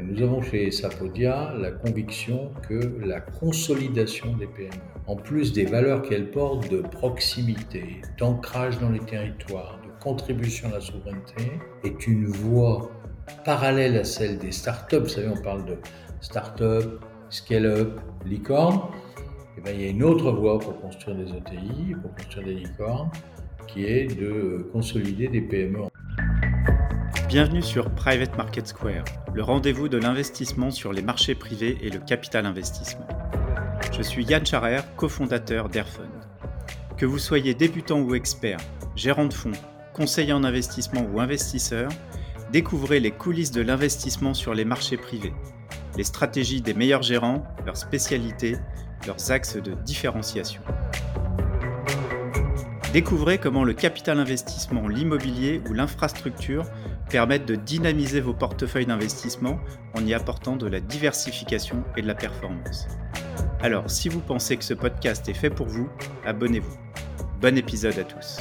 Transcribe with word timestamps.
Nous 0.00 0.22
avons 0.22 0.40
chez 0.40 0.70
Sapodia 0.70 1.52
la 1.58 1.70
conviction 1.70 2.50
que 2.66 2.98
la 3.04 3.20
consolidation 3.20 4.34
des 4.36 4.46
PME, 4.46 4.70
en 5.06 5.16
plus 5.16 5.52
des 5.52 5.66
valeurs 5.66 6.00
qu'elles 6.00 6.30
portent 6.30 6.70
de 6.70 6.80
proximité, 6.80 8.00
d'ancrage 8.18 8.78
dans 8.78 8.88
les 8.88 9.00
territoires, 9.00 9.78
de 9.84 10.02
contribution 10.02 10.70
à 10.70 10.76
la 10.76 10.80
souveraineté, 10.80 11.52
est 11.84 12.06
une 12.06 12.24
voie 12.24 12.90
parallèle 13.44 13.98
à 13.98 14.04
celle 14.04 14.38
des 14.38 14.50
startups. 14.50 14.96
Vous 14.96 15.08
savez, 15.08 15.28
on 15.28 15.42
parle 15.42 15.66
de 15.66 15.76
startup, 16.22 17.04
scale-up, 17.28 18.00
licorne. 18.24 18.80
Eh 19.58 19.74
il 19.74 19.80
y 19.82 19.84
a 19.84 19.88
une 19.90 20.02
autre 20.02 20.32
voie 20.32 20.58
pour 20.58 20.80
construire 20.80 21.18
des 21.18 21.28
ETI, 21.32 21.94
pour 22.00 22.14
construire 22.14 22.46
des 22.46 22.54
licornes, 22.54 23.10
qui 23.66 23.84
est 23.84 24.18
de 24.18 24.66
consolider 24.72 25.28
des 25.28 25.42
PME. 25.42 25.91
Bienvenue 27.32 27.62
sur 27.62 27.88
Private 27.88 28.36
Market 28.36 28.66
Square, 28.66 29.04
le 29.32 29.42
rendez-vous 29.42 29.88
de 29.88 29.96
l'investissement 29.96 30.70
sur 30.70 30.92
les 30.92 31.00
marchés 31.00 31.34
privés 31.34 31.78
et 31.80 31.88
le 31.88 31.98
capital 31.98 32.44
investissement. 32.44 33.08
Je 33.90 34.02
suis 34.02 34.22
Yann 34.24 34.44
Charer, 34.44 34.82
cofondateur 34.98 35.70
d'Airfund. 35.70 36.10
Que 36.98 37.06
vous 37.06 37.18
soyez 37.18 37.54
débutant 37.54 38.00
ou 38.00 38.14
expert, 38.14 38.58
gérant 38.96 39.24
de 39.24 39.32
fonds, 39.32 39.52
conseiller 39.94 40.34
en 40.34 40.44
investissement 40.44 41.06
ou 41.10 41.20
investisseur, 41.20 41.90
découvrez 42.52 43.00
les 43.00 43.12
coulisses 43.12 43.50
de 43.50 43.62
l'investissement 43.62 44.34
sur 44.34 44.52
les 44.52 44.66
marchés 44.66 44.98
privés, 44.98 45.32
les 45.96 46.04
stratégies 46.04 46.60
des 46.60 46.74
meilleurs 46.74 47.02
gérants, 47.02 47.44
leurs 47.64 47.78
spécialités, 47.78 48.58
leurs 49.06 49.30
axes 49.30 49.56
de 49.56 49.72
différenciation. 49.72 50.60
Découvrez 52.92 53.38
comment 53.38 53.64
le 53.64 53.72
capital 53.72 54.20
investissement, 54.20 54.86
l'immobilier 54.86 55.62
ou 55.70 55.72
l'infrastructure 55.72 56.66
permettent 57.12 57.44
de 57.44 57.56
dynamiser 57.56 58.22
vos 58.22 58.32
portefeuilles 58.32 58.86
d'investissement 58.86 59.60
en 59.92 60.06
y 60.06 60.14
apportant 60.14 60.56
de 60.56 60.66
la 60.66 60.80
diversification 60.80 61.84
et 61.94 62.00
de 62.00 62.06
la 62.06 62.14
performance. 62.14 62.86
Alors, 63.60 63.90
si 63.90 64.08
vous 64.08 64.20
pensez 64.20 64.56
que 64.56 64.64
ce 64.64 64.72
podcast 64.72 65.28
est 65.28 65.34
fait 65.34 65.50
pour 65.50 65.66
vous, 65.66 65.90
abonnez-vous. 66.24 66.74
Bon 67.38 67.58
épisode 67.58 67.98
à 67.98 68.04
tous. 68.04 68.38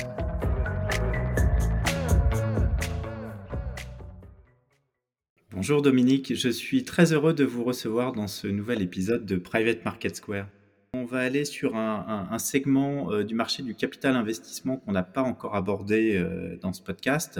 Bonjour 5.52 5.81
Dominique, 5.81 6.33
je 6.33 6.47
suis 6.47 6.86
très 6.86 7.11
heureux 7.11 7.33
de 7.33 7.44
vous 7.44 7.66
recevoir 7.66 8.14
dans 8.14 8.27
ce 8.27 8.47
nouvel 8.47 8.81
épisode 8.81 9.25
de 9.25 9.36
Private 9.36 9.83
Market 9.83 10.16
Square. 10.16 10.47
On 10.94 11.05
va 11.05 11.19
aller 11.19 11.45
sur 11.45 11.75
un, 11.77 12.38
segment 12.38 13.11
euh, 13.11 13.23
du 13.23 13.33
marché 13.33 13.64
du 13.64 13.75
capital 13.75 14.16
investissement 14.16 14.77
qu'on 14.77 14.92
n'a 14.92 15.03
pas 15.03 15.22
encore 15.22 15.55
abordé 15.55 16.17
euh, 16.17 16.58
dans 16.61 16.73
ce 16.73 16.81
podcast. 16.81 17.39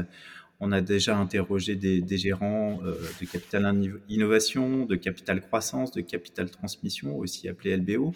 On 0.62 0.72
a 0.72 0.80
déjà 0.80 1.18
interrogé 1.18 1.76
des, 1.76 2.18
gérants 2.18 2.80
euh, 2.86 2.96
de 3.20 3.26
capital 3.26 4.00
innovation, 4.08 4.86
de 4.86 4.96
capital 4.96 5.42
croissance, 5.42 5.92
de 5.92 6.02
capital 6.02 6.50
transmission, 6.50 7.18
aussi 7.18 7.50
appelé 7.50 7.76
LBO. 7.76 8.14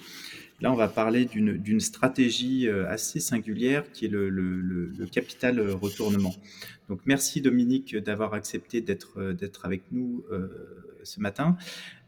Là, 0.61 0.71
on 0.71 0.75
va 0.75 0.87
parler 0.87 1.25
d'une 1.25 1.79
stratégie 1.81 2.69
assez 2.69 3.19
singulière 3.19 3.91
qui 3.91 4.05
est 4.05 4.09
le, 4.09 5.05
capital 5.11 5.59
retournement. 5.59 6.33
Donc, 6.87 7.01
merci 7.05 7.41
Dominique 7.41 7.97
d'avoir 7.97 8.33
accepté 8.33 8.79
d'être 8.79 9.65
avec 9.65 9.83
nous 9.91 10.23
ce 11.03 11.19
matin. 11.19 11.57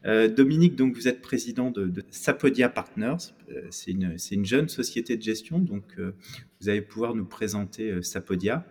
Euh, 0.06 0.28
Dominique, 0.28 0.76
donc 0.76 0.96
vous 0.96 1.08
êtes 1.08 1.22
président 1.22 1.72
de, 1.72 1.92
Sapodia 2.12 2.70
Partners. 2.70 3.34
Euh, 3.52 3.68
c'est 3.70 3.92
une, 3.92 4.46
jeune 4.46 4.70
société 4.70 5.18
de 5.18 5.22
gestion, 5.22 5.60
donc 5.60 5.84
euh, 6.00 6.14
vous 6.62 6.70
allez 6.70 6.82
pouvoir 6.82 7.16
nous 7.16 7.26
présenter 7.26 8.02
Sapodia 8.02 8.66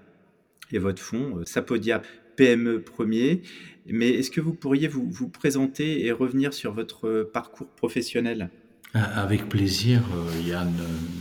et 0.72 0.78
votre 0.78 1.00
fonds 1.00 1.42
Sapodia 1.44 2.02
PME 2.36 2.82
premier. 2.82 3.42
Mais 3.86 4.10
est-ce 4.10 4.30
que 4.30 4.40
vous 4.40 4.52
pourriez 4.52 4.88
vous, 4.88 5.08
vous, 5.08 5.28
présenter 5.28 6.04
et 6.04 6.12
revenir 6.12 6.52
sur 6.52 6.72
votre 6.72 7.22
parcours 7.32 7.68
professionnel? 7.68 8.50
Avec 8.94 9.48
plaisir, 9.48 10.02
Yann. 10.46 10.72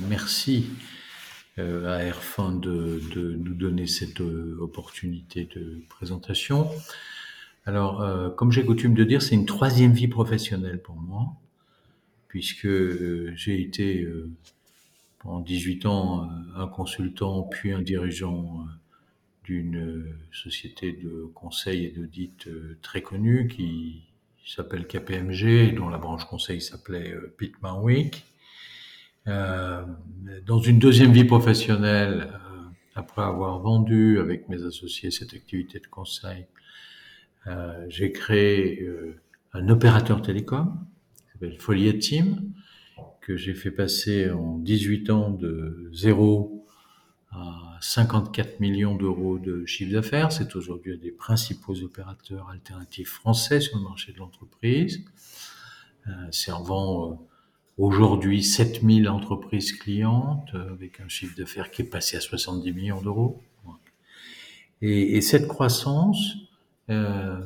Merci 0.09 0.65
à 1.57 2.03
Airfund 2.03 2.59
de, 2.59 2.99
de 3.14 3.36
nous 3.36 3.53
donner 3.53 3.87
cette 3.87 4.20
opportunité 4.20 5.47
de 5.55 5.81
présentation. 5.89 6.70
Alors, 7.65 8.02
euh, 8.02 8.30
comme 8.30 8.52
j'ai 8.52 8.64
coutume 8.64 8.93
de 8.93 9.03
dire, 9.03 9.21
c'est 9.21 9.33
une 9.33 9.47
troisième 9.47 9.91
vie 9.91 10.08
professionnelle 10.08 10.81
pour 10.81 10.95
moi, 10.95 11.33
puisque 12.27 12.67
euh, 12.67 13.31
j'ai 13.36 13.59
été 13.59 14.03
euh, 14.03 14.30
pendant 15.20 15.39
18 15.39 15.86
ans 15.87 16.30
un 16.55 16.67
consultant, 16.67 17.41
puis 17.41 17.73
un 17.73 17.81
dirigeant 17.81 18.65
d'une 19.45 20.06
société 20.32 20.92
de 20.92 21.30
conseil 21.33 21.86
et 21.86 21.92
d'audit 21.92 22.50
très 22.82 23.02
connue 23.02 23.48
qui 23.48 24.04
s'appelle 24.45 24.88
KPMG, 24.88 25.73
dont 25.76 25.89
la 25.89 25.98
branche 25.98 26.26
conseil 26.26 26.61
s'appelait 26.61 27.16
Pittman 27.38 27.82
Week. 27.82 28.26
dans 29.26 30.60
une 30.60 30.80
deuxième 30.80 31.11
vie 31.11 31.26
professionnelle, 31.26 32.32
après 32.95 33.22
avoir 33.22 33.60
vendu 33.60 34.20
avec 34.20 34.50
mes 34.50 34.64
associés 34.64 35.11
cette 35.11 35.33
activité 35.33 35.80
de 35.80 35.88
conseil 35.88 36.45
euh, 37.48 37.86
j'ai 37.89 38.12
créé 38.12 38.82
euh, 38.82 39.20
un 39.54 39.70
opérateur 39.70 40.22
télécom 40.22 40.86
qui 41.16 41.32
s'appelle 41.32 41.60
Foliet 41.60 42.00
Team, 42.00 42.52
que 43.22 43.38
j'ai 43.38 43.54
fait 43.54 43.72
passer 43.72 44.32
en 44.32 44.58
18 44.58 45.10
ans 45.10 45.30
de 45.30 45.92
zéro 45.94 46.66
à 47.32 47.64
54 47.81 48.59
millions 48.59 48.95
d'euros 48.95 49.37
de 49.37 49.65
chiffre 49.65 49.91
d'affaires. 49.91 50.31
C'est 50.31 50.55
aujourd'hui 50.55 50.93
un 50.93 50.97
des 50.97 51.11
principaux 51.11 51.81
opérateurs 51.81 52.49
alternatifs 52.49 53.09
français 53.09 53.59
sur 53.61 53.77
le 53.77 53.83
marché 53.83 54.13
de 54.13 54.19
l'entreprise, 54.19 55.03
euh, 56.08 56.11
servant 56.31 57.11
euh, 57.11 57.15
aujourd'hui 57.77 58.43
7000 58.43 59.09
entreprises 59.09 59.73
clientes 59.73 60.55
avec 60.71 60.99
un 60.99 61.08
chiffre 61.08 61.35
d'affaires 61.37 61.71
qui 61.71 61.81
est 61.81 61.89
passé 61.89 62.17
à 62.17 62.21
70 62.21 62.71
millions 62.71 63.02
d'euros. 63.02 63.41
Et, 64.81 65.17
et, 65.17 65.21
cette 65.21 65.47
croissance, 65.47 66.35
euh, 66.89 67.45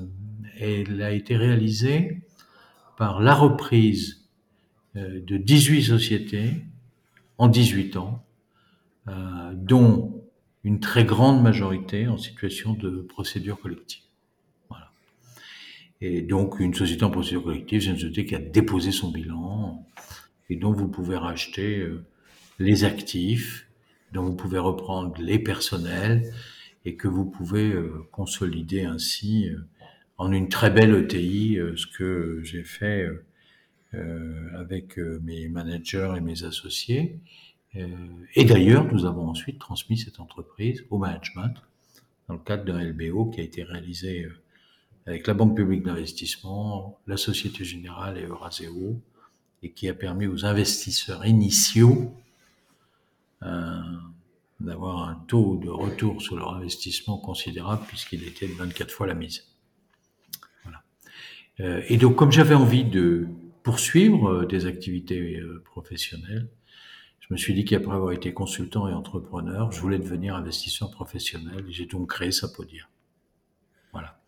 elle 0.59 1.01
a 1.01 1.11
été 1.11 1.37
réalisée 1.37 2.21
par 2.97 3.21
la 3.21 3.33
reprise 3.33 4.25
euh, 4.95 5.21
de 5.25 5.37
18 5.37 5.83
sociétés 5.83 6.51
en 7.37 7.47
18 7.47 7.95
ans, 7.95 8.23
euh, 9.07 9.53
dont 9.55 10.18
une 10.63 10.79
très 10.79 11.05
grande 11.05 11.41
majorité 11.41 12.07
en 12.07 12.17
situation 12.17 12.73
de 12.73 13.01
procédure 13.01 13.59
collective. 13.59 14.03
Voilà. 14.69 14.91
Et 16.01 16.21
donc 16.21 16.59
une 16.59 16.73
société 16.73 17.03
en 17.03 17.11
procédure 17.11 17.43
collective, 17.43 17.81
c'est 17.81 17.89
une 17.89 17.95
société 17.95 18.25
qui 18.25 18.35
a 18.35 18.39
déposé 18.39 18.91
son 18.91 19.11
bilan 19.11 19.85
et 20.49 20.55
dont 20.55 20.73
vous 20.73 20.87
pouvez 20.87 21.15
racheter 21.15 21.87
les 22.59 22.83
actifs, 22.83 23.67
dont 24.11 24.23
vous 24.23 24.35
pouvez 24.35 24.59
reprendre 24.59 25.13
les 25.19 25.39
personnels 25.39 26.31
et 26.85 26.95
que 26.95 27.07
vous 27.07 27.25
pouvez 27.25 27.71
euh, 27.71 28.07
consolider 28.11 28.83
ainsi 28.83 29.49
euh, 29.49 29.57
en 30.17 30.31
une 30.31 30.49
très 30.49 30.69
belle 30.69 30.93
ETI 30.95 31.57
euh, 31.57 31.75
ce 31.75 31.87
que 31.87 32.41
j'ai 32.43 32.63
fait 32.63 33.07
avec 34.53 34.97
mes 34.97 35.47
managers 35.47 36.13
et 36.15 36.21
mes 36.21 36.43
associés. 36.43 37.17
Et 37.73 38.45
d'ailleurs, 38.45 38.91
nous 38.91 39.05
avons 39.05 39.27
ensuite 39.27 39.59
transmis 39.59 39.97
cette 39.97 40.19
entreprise 40.19 40.83
au 40.89 40.97
management 40.97 41.53
dans 42.27 42.33
le 42.33 42.39
cadre 42.39 42.65
d'un 42.65 42.83
LBO 42.83 43.25
qui 43.25 43.41
a 43.41 43.43
été 43.43 43.63
réalisé 43.63 44.27
avec 45.05 45.27
la 45.27 45.35
Banque 45.35 45.55
publique 45.55 45.83
d'investissement, 45.83 46.99
la 47.05 47.17
Société 47.17 47.63
Générale 47.63 48.17
et 48.17 48.23
Euraseo, 48.23 48.99
et 49.61 49.71
qui 49.71 49.87
a 49.87 49.93
permis 49.93 50.25
aux 50.25 50.45
investisseurs 50.45 51.25
initiaux 51.25 52.11
d'avoir 54.59 55.07
un 55.07 55.15
taux 55.27 55.57
de 55.57 55.69
retour 55.69 56.21
sur 56.21 56.35
leur 56.35 56.53
investissement 56.53 57.17
considérable 57.17 57.83
puisqu'il 57.87 58.23
était 58.23 58.47
de 58.47 58.53
24 58.53 58.91
fois 58.91 59.07
la 59.07 59.13
mise. 59.13 59.45
Voilà. 60.63 60.83
Euh, 61.61 61.81
et 61.87 61.97
donc, 61.97 62.15
comme 62.15 62.31
j'avais 62.31 62.55
envie 62.55 62.83
de 62.83 63.27
poursuivre 63.63 64.29
euh, 64.29 64.45
des 64.45 64.65
activités 64.65 65.39
euh, 65.39 65.61
professionnelles, 65.63 66.47
je 67.29 67.35
me 67.35 67.37
suis 67.37 67.53
dit 67.53 67.63
qu'après 67.63 67.93
avoir 67.93 68.11
été 68.11 68.33
consultant 68.33 68.87
et 68.87 68.93
entrepreneur, 68.93 69.71
je 69.71 69.79
voulais 69.79 69.99
devenir 69.99 70.35
investisseur 70.35 70.89
professionnel 70.89 71.63
j'ai 71.69 71.85
donc 71.85 72.09
créé 72.09 72.31
Sapodia. 72.31 72.83
Voilà. 73.91 74.19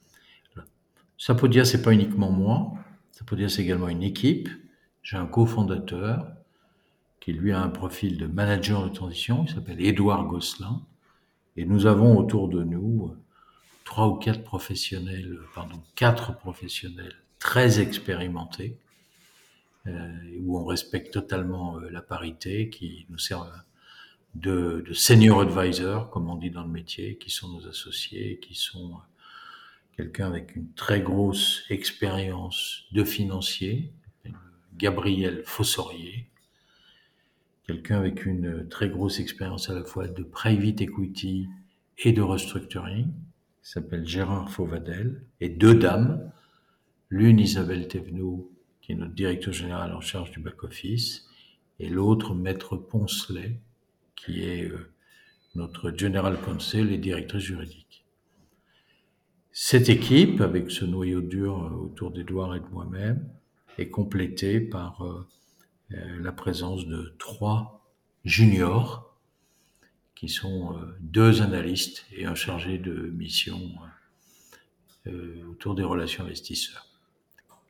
Sapodia, 1.18 1.65
c'est 1.65 1.81
pas 1.81 1.94
uniquement 1.94 2.31
moi. 2.31 2.74
Sapodia, 3.12 3.50
c'est 3.50 3.63
également 3.63 3.89
une 3.89 4.03
équipe. 4.03 4.50
J'ai 5.01 5.18
un 5.18 5.25
cofondateur 5.25 6.31
qui 7.19 7.33
lui 7.33 7.51
a 7.51 7.59
un 7.59 7.69
profil 7.69 8.18
de 8.18 8.27
manager 8.27 8.83
de 8.83 8.89
transition, 8.89 9.45
il 9.48 9.53
s'appelle 9.53 9.83
Édouard 9.83 10.27
Gosselin, 10.27 10.81
et 11.57 11.65
nous 11.65 11.88
avons 11.88 12.18
autour 12.18 12.50
de 12.50 12.63
nous 12.63 13.15
trois 13.83 14.07
ou 14.07 14.15
quatre 14.15 14.44
professionnels, 14.44 15.39
pardon, 15.56 15.81
quatre 15.95 16.38
professionnels 16.38 17.15
très 17.39 17.80
expérimentés, 17.80 18.77
euh, 18.77 18.90
où 19.85 20.59
on 20.59 20.65
respecte 20.65 21.11
totalement 21.11 21.77
euh, 21.77 21.89
la 21.89 22.01
parité, 22.01 22.69
qui 22.69 23.05
nous 23.09 23.17
servent 23.17 23.51
de, 24.35 24.83
de, 24.87 24.93
senior 24.93 25.41
advisor, 25.41 26.09
comme 26.09 26.29
on 26.29 26.35
dit 26.35 26.51
dans 26.51 26.63
le 26.63 26.69
métier, 26.69 27.17
qui 27.17 27.29
sont 27.29 27.49
nos 27.49 27.67
associés, 27.67 28.39
qui 28.39 28.55
sont 28.55 28.97
quelqu'un 29.97 30.27
avec 30.27 30.55
une 30.55 30.71
très 30.73 31.01
grosse 31.01 31.63
expérience 31.69 32.85
de 32.91 33.03
financier, 33.03 33.91
Gabriel 34.77 35.43
Fossorier, 35.45 36.27
quelqu'un 37.67 37.97
avec 37.97 38.25
une 38.25 38.67
très 38.69 38.89
grosse 38.89 39.19
expérience 39.19 39.69
à 39.69 39.73
la 39.73 39.83
fois 39.83 40.07
de 40.07 40.23
private 40.23 40.81
equity 40.81 41.47
et 41.99 42.13
de 42.13 42.21
restructuring, 42.21 43.07
qui 43.63 43.69
s'appelle 43.69 44.07
Gérard 44.07 44.49
Fauvadel, 44.49 45.23
et 45.39 45.49
deux 45.49 45.75
dames, 45.75 46.31
l'une 47.09 47.39
Isabelle 47.39 47.87
Thévenot, 47.87 48.50
est 48.91 48.95
notre 48.95 49.13
directeur 49.13 49.53
général 49.53 49.93
en 49.93 50.01
charge 50.01 50.31
du 50.31 50.39
back-office, 50.39 51.27
et 51.79 51.89
l'autre 51.89 52.35
Maître 52.35 52.77
Poncelet, 52.77 53.59
qui 54.15 54.43
est 54.43 54.69
euh, 54.69 54.91
notre 55.55 55.91
General 55.95 56.39
Counsel 56.39 56.91
et 56.91 56.97
directrice 56.97 57.41
juridique. 57.43 58.05
Cette 59.51 59.89
équipe, 59.89 60.41
avec 60.41 60.69
ce 60.69 60.85
noyau 60.85 61.21
dur 61.21 61.63
euh, 61.63 61.69
autour 61.71 62.11
d'Edouard 62.11 62.55
et 62.55 62.59
de 62.59 62.67
moi-même, 62.67 63.27
est 63.77 63.89
complétée 63.89 64.59
par 64.59 65.03
euh, 65.03 65.27
la 65.89 66.31
présence 66.31 66.85
de 66.85 67.15
trois 67.17 67.89
juniors 68.23 69.17
qui 70.15 70.29
sont 70.29 70.79
deux 70.99 71.41
analystes 71.41 72.05
et 72.15 72.25
un 72.25 72.35
chargé 72.35 72.77
de 72.77 73.09
mission 73.09 73.59
autour 75.49 75.73
des 75.73 75.83
relations 75.83 76.23
investisseurs. 76.23 76.90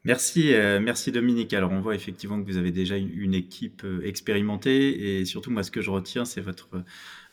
Merci, 0.03 0.55
euh, 0.55 0.79
merci 0.79 1.11
Dominique. 1.11 1.53
Alors, 1.53 1.71
on 1.71 1.79
voit 1.79 1.93
effectivement 1.93 2.41
que 2.41 2.47
vous 2.47 2.57
avez 2.57 2.71
déjà 2.71 2.97
une 2.97 3.35
équipe 3.35 3.83
euh, 3.83 4.01
expérimentée 4.03 5.19
et 5.19 5.25
surtout, 5.25 5.51
moi, 5.51 5.61
ce 5.61 5.69
que 5.69 5.81
je 5.81 5.91
retiens, 5.91 6.25
c'est 6.25 6.41
votre, 6.41 6.69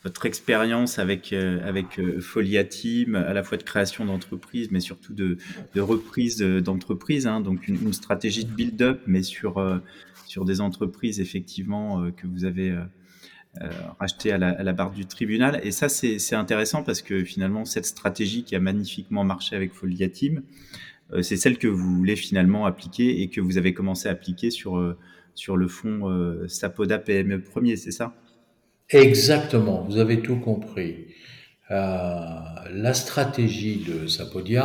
votre 0.03 0.27
expérience 0.27 0.99
avec, 0.99 1.33
euh, 1.33 1.67
avec 1.67 1.99
Folia 2.21 2.65
Team, 2.65 3.15
à 3.15 3.33
la 3.33 3.43
fois 3.43 3.57
de 3.57 3.63
création 3.63 4.05
d'entreprise, 4.05 4.71
mais 4.71 4.81
surtout 4.81 5.15
de, 5.15 5.39
de 5.75 5.81
reprise 5.81 6.37
d'entreprise. 6.41 7.27
Hein, 7.27 7.41
donc, 7.41 7.69
une, 7.69 7.95
stratégie 7.95 8.45
de 8.45 8.53
build-up, 8.53 9.01
mais 9.07 9.23
sur, 9.23 9.81
sur 10.27 10.45
des 10.45 10.61
entreprises, 10.61 11.21
effectivement, 11.21 12.11
que 12.13 12.27
vous 12.27 12.45
avez 12.45 12.77
rachetées 13.99 14.31
à 14.31 14.37
la, 14.37 14.51
à 14.51 14.63
la 14.63 14.75
barre 14.75 14.91
du 14.93 15.07
tribunal. 15.07 15.59
Et 15.65 15.71
ça, 15.71 15.89
c'est 15.89 16.35
intéressant 16.35 16.83
parce 16.83 17.01
que 17.01 17.25
finalement, 17.25 17.65
cette 17.65 17.87
stratégie 17.87 18.45
qui 18.45 18.55
a 18.55 18.61
magnifiquement 18.61 19.25
marché 19.25 19.57
avec 19.57 19.73
Folia 19.73 20.11
Team, 20.11 20.43
euh, 20.43 20.43
c'est 21.23 21.37
celle 21.37 21.59
que 21.59 21.67
vous 21.67 21.97
voulez 21.97 22.17
finalement 22.17 22.67
appliquer 22.67 23.23
et 23.23 23.29
que 23.29 23.41
vous 23.41 23.59
avez 23.59 23.75
commencé 23.75 24.09
à 24.09 24.13
appliquer 24.13 24.51
sur, 24.51 24.77
euh, 24.77 24.99
le 25.49 25.69
fonds 25.69 26.11
euh, 26.11 26.47
Sapoda 26.49 26.99
PME 26.99 27.43
premier, 27.43 27.77
c'est 27.77 27.91
ça? 27.91 28.15
Exactement, 28.91 29.83
vous 29.83 29.99
avez 29.99 30.21
tout 30.21 30.39
compris. 30.39 31.15
la 31.71 32.95
stratégie 32.95 33.85
de 33.85 34.07
Sapodia, 34.07 34.65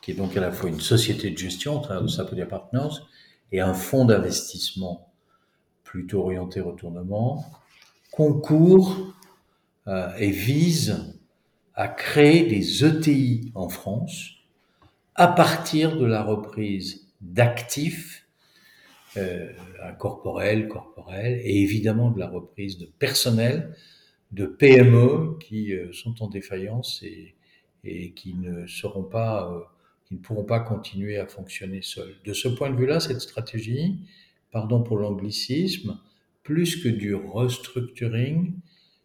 qui 0.00 0.12
est 0.12 0.14
donc 0.14 0.36
à 0.36 0.40
la 0.40 0.52
fois 0.52 0.70
une 0.70 0.80
société 0.80 1.30
de 1.30 1.38
gestion, 1.38 1.80
travers 1.80 2.02
de 2.02 2.08
Sapodia 2.08 2.46
Partners, 2.46 3.02
et 3.52 3.60
un 3.60 3.74
fonds 3.74 4.04
d'investissement 4.04 5.12
plutôt 5.82 6.22
orienté 6.22 6.60
retournement, 6.60 7.44
concourt 8.12 9.12
et 10.18 10.30
vise 10.30 11.16
à 11.74 11.88
créer 11.88 12.46
des 12.46 12.84
ETI 12.84 13.50
en 13.54 13.68
France 13.68 14.35
à 15.16 15.28
partir 15.28 15.96
de 15.96 16.04
la 16.04 16.22
reprise 16.22 17.08
d'actifs 17.20 18.26
euh, 19.16 19.50
corporels, 19.98 20.68
corporels, 20.68 21.40
et 21.42 21.62
évidemment 21.62 22.10
de 22.10 22.20
la 22.20 22.28
reprise 22.28 22.76
de 22.76 22.86
personnel, 22.98 23.74
de 24.32 24.44
PME 24.44 25.38
qui 25.40 25.72
euh, 25.72 25.92
sont 25.92 26.22
en 26.22 26.28
défaillance 26.28 27.02
et, 27.02 27.34
et 27.84 28.10
qui 28.10 28.34
ne 28.34 28.66
seront 28.66 29.04
pas, 29.04 29.50
euh, 29.50 29.60
qui 30.06 30.14
ne 30.14 30.18
pourront 30.18 30.44
pas 30.44 30.60
continuer 30.60 31.18
à 31.18 31.26
fonctionner 31.26 31.80
seuls. 31.80 32.14
De 32.24 32.34
ce 32.34 32.48
point 32.48 32.70
de 32.70 32.76
vue-là, 32.76 33.00
cette 33.00 33.20
stratégie, 33.20 33.98
pardon 34.50 34.82
pour 34.82 34.98
l'anglicisme, 34.98 35.98
plus 36.42 36.76
que 36.76 36.88
du 36.88 37.14
restructuring, 37.14 38.52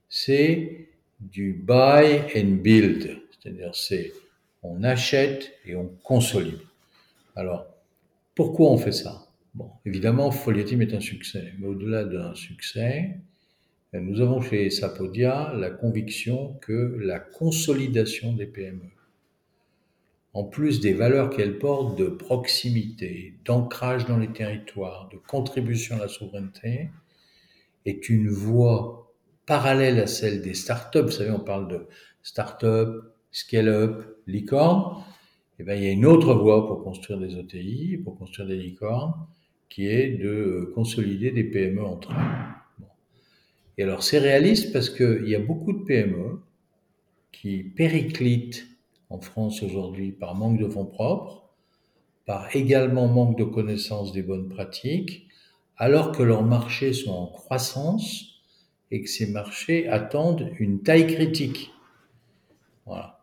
c'est 0.10 0.90
du 1.22 1.54
buy 1.54 2.20
and 2.36 2.58
build, 2.62 3.18
c'est-à-dire 3.32 3.74
c'est 3.74 4.12
on 4.64 4.84
achète 4.84 5.52
et 5.66 5.76
on 5.76 5.88
consolide. 6.04 6.60
Alors, 7.36 7.68
pourquoi 8.36 8.72
on 8.72 8.78
fait 8.78 8.92
ça? 8.92 9.28
Bon, 9.54 9.70
évidemment, 9.86 10.32
Folietim 10.32 10.82
est 10.82 10.94
un 10.94 11.02
succès, 11.02 11.54
mais 11.60 11.68
au-delà 11.68 12.06
d'un 12.06 12.34
succès, 12.36 13.18
nous 13.94 14.22
avons 14.22 14.42
chez 14.42 14.70
Sapodia 14.70 15.54
la 15.54 15.70
conviction 15.70 16.54
que 16.62 16.98
la 17.02 17.20
consolidation 17.20 18.32
des 18.32 18.46
PME, 18.46 18.90
en 20.34 20.46
plus 20.46 20.80
des 20.80 20.94
valeurs 20.94 21.30
qu'elles 21.30 21.60
portent 21.60 22.00
de 22.00 22.08
proximité, 22.08 23.36
d'ancrage 23.44 24.06
dans 24.06 24.18
les 24.18 24.32
territoires, 24.32 25.10
de 25.10 25.18
contribution 25.18 25.98
à 25.98 26.00
la 26.00 26.08
souveraineté, 26.08 26.90
est 27.86 28.08
une 28.08 28.30
voie 28.30 29.12
parallèle 29.46 30.00
à 30.00 30.08
celle 30.08 30.42
des 30.42 30.54
startups. 30.54 31.02
Vous 31.02 31.12
savez, 31.12 31.32
on 31.32 31.40
parle 31.40 31.68
de 31.68 31.88
startups, 32.24 33.02
scale-up, 33.32 34.18
licorne, 34.28 35.04
eh 35.60 35.64
bien, 35.64 35.76
il 35.76 35.84
y 35.84 35.88
a 35.88 35.92
une 35.92 36.06
autre 36.06 36.34
voie 36.34 36.68
pour 36.68 36.84
construire 36.84 37.20
des 37.20 37.36
OTI, 37.36 37.98
pour 38.04 38.18
construire 38.18 38.48
des 38.48 38.58
licornes, 38.58 39.14
qui 39.70 39.88
est 39.88 40.10
de 40.10 40.72
consolider 40.76 41.32
des 41.32 41.44
PME 41.44 41.84
entre 41.84 42.12
elles. 42.12 42.88
Et 43.78 43.84
alors, 43.84 44.04
c'est 44.04 44.20
réaliste 44.20 44.74
parce 44.74 44.90
qu'il 44.90 45.28
y 45.28 45.36
a 45.36 45.40
beaucoup 45.40 45.72
de 45.72 45.84
PME 45.84 46.42
qui 47.32 47.64
périclitent 47.64 48.68
en 49.10 49.20
France 49.20 49.64
aujourd'hui 49.64 50.12
par 50.12 50.36
manque 50.36 50.60
de 50.60 50.68
fonds 50.68 50.86
propres, 50.86 51.50
par 52.26 52.56
également 52.56 53.08
manque 53.08 53.38
de 53.38 53.44
connaissance 53.44 54.12
des 54.12 54.24
bonnes 54.24 54.50
pratiques, 54.50 55.28
alors 55.78 56.12
que 56.12 56.24
leurs 56.24 56.44
marchés 56.44 56.94
sont 56.94 57.12
en 57.12 57.28
croissance 57.28 58.42
et 58.92 59.02
que 59.02 59.10
ces 59.10 59.28
marchés 59.28 59.88
attendent 59.88 60.52
une 60.60 60.82
taille 60.84 61.08
critique. 61.08 61.72
Voilà. 62.86 63.21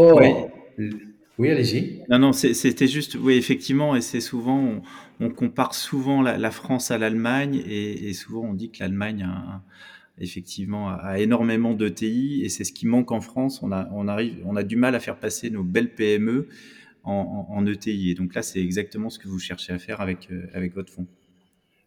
Oh, 0.00 0.20
oui, 1.38 1.50
allez-y. 1.50 2.02
Non, 2.08 2.20
non, 2.20 2.32
c'était 2.32 2.86
juste, 2.86 3.16
oui, 3.16 3.34
effectivement, 3.34 3.96
et 3.96 4.00
c'est 4.00 4.20
souvent, 4.20 4.80
on, 5.18 5.28
compare 5.30 5.74
souvent 5.74 6.22
la, 6.22 6.50
France 6.52 6.92
à 6.92 6.98
l'Allemagne, 6.98 7.62
et, 7.68 8.12
souvent 8.12 8.42
on 8.42 8.54
dit 8.54 8.70
que 8.70 8.78
l'Allemagne 8.78 9.24
a, 9.24 9.62
effectivement 10.20 10.88
a, 10.88 11.18
énormément 11.18 11.74
d'ETI, 11.74 12.42
et 12.44 12.48
c'est 12.48 12.62
ce 12.62 12.72
qui 12.72 12.86
manque 12.86 13.10
en 13.10 13.20
France. 13.20 13.60
On 13.64 13.72
a, 13.72 13.88
on 13.92 14.06
arrive, 14.06 14.36
on 14.44 14.54
a 14.54 14.62
du 14.62 14.76
mal 14.76 14.94
à 14.94 15.00
faire 15.00 15.16
passer 15.16 15.50
nos 15.50 15.64
belles 15.64 15.92
PME 15.94 16.46
en, 17.02 17.66
ETI, 17.66 18.10
et 18.10 18.14
donc 18.14 18.36
là, 18.36 18.42
c'est 18.42 18.60
exactement 18.60 19.10
ce 19.10 19.18
que 19.18 19.26
vous 19.26 19.40
cherchez 19.40 19.72
à 19.72 19.78
faire 19.80 20.00
avec, 20.00 20.28
euh, 20.30 20.46
avec 20.54 20.74
votre 20.74 20.92
fonds. 20.92 21.06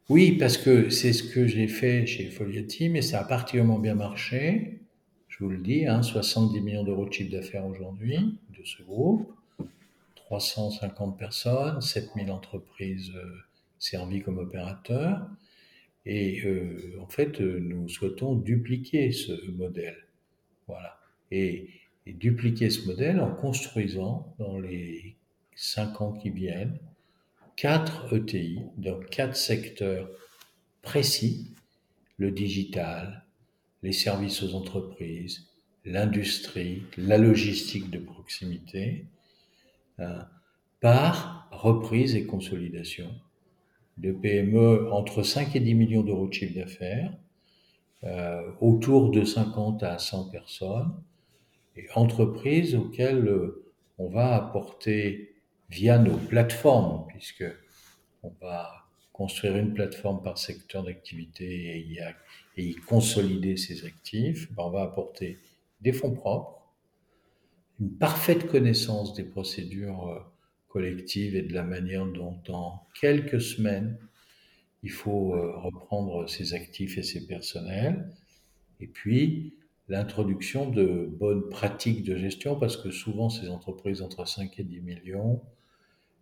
Oui, 0.10 0.34
parce 0.34 0.58
que 0.58 0.90
c'est 0.90 1.14
ce 1.14 1.24
que 1.24 1.48
j'ai 1.48 1.68
fait 1.68 2.06
chez 2.06 2.26
Foliati, 2.26 2.90
mais 2.90 3.02
ça 3.02 3.22
a 3.22 3.24
particulièrement 3.24 3.80
bien 3.80 3.96
marché 3.96 4.81
vous 5.42 5.50
le 5.50 5.58
dis, 5.58 5.88
hein, 5.88 6.04
70 6.04 6.62
millions 6.62 6.84
d'euros 6.84 7.08
de 7.08 7.14
chiffre 7.14 7.32
d'affaires 7.32 7.66
aujourd'hui 7.66 8.38
de 8.58 8.64
ce 8.64 8.84
groupe, 8.84 9.34
350 10.16 11.18
personnes, 11.18 11.82
7000 11.82 12.32
entreprises 12.32 13.12
euh, 13.16 13.40
servies 13.80 14.22
comme 14.22 14.38
opérateurs. 14.38 15.28
Et 16.06 16.46
euh, 16.46 16.96
en 17.02 17.08
fait, 17.08 17.42
euh, 17.42 17.60
nous 17.60 17.90
souhaitons 17.90 18.36
dupliquer 18.36 19.12
ce 19.12 19.50
modèle. 19.52 19.98
Voilà. 20.68 21.00
Et, 21.32 21.70
et, 22.06 22.14
dupliquer 22.14 22.70
ce 22.70 22.86
modèle 22.88 23.20
en 23.20 23.34
construisant 23.34 24.36
dans 24.38 24.60
les 24.60 25.16
cinq 25.56 26.02
ans 26.02 26.14
qui 26.14 26.30
viennent 26.30 26.78
quatre 27.56 28.16
ETI 28.16 28.60
dans 28.78 29.00
quatre 29.00 29.36
secteurs 29.36 30.10
précis, 30.82 31.54
le 32.18 32.32
digital, 32.32 33.26
les 33.84 33.94
services 33.94 34.44
aux 34.44 34.54
entreprises, 34.56 35.48
l'industrie, 35.86 36.84
la 36.98 37.18
logistique 37.18 37.90
de 37.90 38.00
proximité, 38.00 39.06
euh, 40.00 40.22
par 40.80 41.48
reprise 41.52 42.16
et 42.16 42.26
consolidation 42.26 43.10
de 43.98 44.12
PME 44.12 44.92
entre 44.92 45.24
5 45.24 45.56
et 45.56 45.60
10 45.60 45.76
millions 45.76 46.04
d'euros 46.04 46.28
de 46.28 46.34
chiffre 46.34 46.56
d'affaires, 46.56 47.14
euh, 48.04 48.52
autour 48.62 49.12
de 49.12 49.24
50 49.24 49.84
à 49.84 50.00
100 50.00 50.30
personnes, 50.30 50.92
et 51.76 51.88
entreprises 51.96 52.76
auxquelles 52.76 53.28
euh, 53.28 53.64
on 53.98 54.10
va 54.10 54.36
apporter 54.36 55.36
via 55.70 55.98
nos 56.00 56.18
plateformes, 56.18 57.06
puisque 57.08 57.46
on 58.24 58.34
va 58.42 58.81
construire 59.14 59.58
une 59.58 59.74
plateforme 59.74 60.22
par 60.24 60.38
secteur 60.38 60.84
d'activité 60.84 61.78
et 62.56 62.64
y, 62.64 62.76
consolider 62.76 63.58
ses 63.58 63.86
actifs, 63.86 64.52
ben, 64.54 64.64
on 64.64 64.70
va 64.70 64.84
apporter 64.84 65.40
des 65.82 65.94
fonds 65.94 66.14
propres, 66.14 66.62
une 67.80 67.92
parfaite 67.92 68.48
connaissance 68.48 69.14
des 69.14 69.24
procédures 69.24 70.08
euh, 70.08 70.20
collectives 70.68 71.36
et 71.36 71.42
de 71.42 71.54
la 71.54 71.64
manière 71.64 72.06
dont 72.06 72.40
en 72.50 72.86
quelques 73.00 73.42
semaines 73.42 73.98
il 74.84 74.92
faut 74.92 75.36
euh, 75.36 75.58
reprendre 75.58 76.28
ses 76.28 76.54
actifs 76.54 76.98
et 76.98 77.04
ses 77.04 77.28
personnels, 77.28 78.10
et 78.80 78.88
puis 78.88 79.54
l'introduction 79.88 80.70
de 80.70 81.08
bonnes 81.20 81.50
pratiques 81.50 82.04
de 82.04 82.16
gestion, 82.16 82.58
parce 82.58 82.78
que 82.78 82.92
souvent 82.92 83.30
ces 83.30 83.50
entreprises 83.50 84.02
entre 84.02 84.26
5 84.28 84.58
et 84.60 84.64
10 84.64 84.82
millions, 84.82 85.42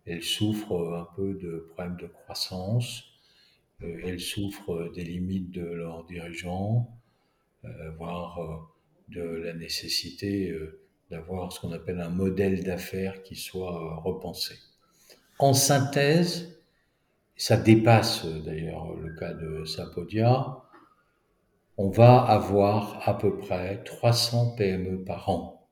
elles 0.06 0.22
souffrent 0.22 0.94
un 0.94 1.08
peu 1.16 1.34
de 1.34 1.68
problèmes 1.70 1.96
de 1.96 2.06
croissance, 2.06 3.04
euh, 3.82 4.00
elles 4.04 4.20
souffrent 4.20 4.90
des 4.94 5.04
limites 5.04 5.50
de 5.50 5.64
leurs 5.64 6.04
dirigeants, 6.04 6.88
euh, 7.64 7.90
voire 7.98 8.70
de 9.08 9.22
la 9.22 9.52
nécessité 9.52 10.54
d'avoir 11.10 11.52
ce 11.52 11.60
qu'on 11.60 11.72
appelle 11.72 12.00
un 12.00 12.10
modèle 12.10 12.62
d'affaires 12.62 13.22
qui 13.22 13.34
soit 13.34 13.96
repensé. 13.96 14.54
En 15.38 15.52
synthèse, 15.52 16.60
ça 17.36 17.56
dépasse 17.56 18.26
d'ailleurs 18.26 18.94
le 18.94 19.14
cas 19.16 19.32
de 19.32 19.64
Sapodia, 19.64 20.62
on 21.78 21.88
va 21.88 22.18
avoir 22.20 23.08
à 23.08 23.16
peu 23.16 23.38
près 23.38 23.82
300 23.84 24.54
PME 24.56 25.02
par 25.02 25.30
an 25.30 25.66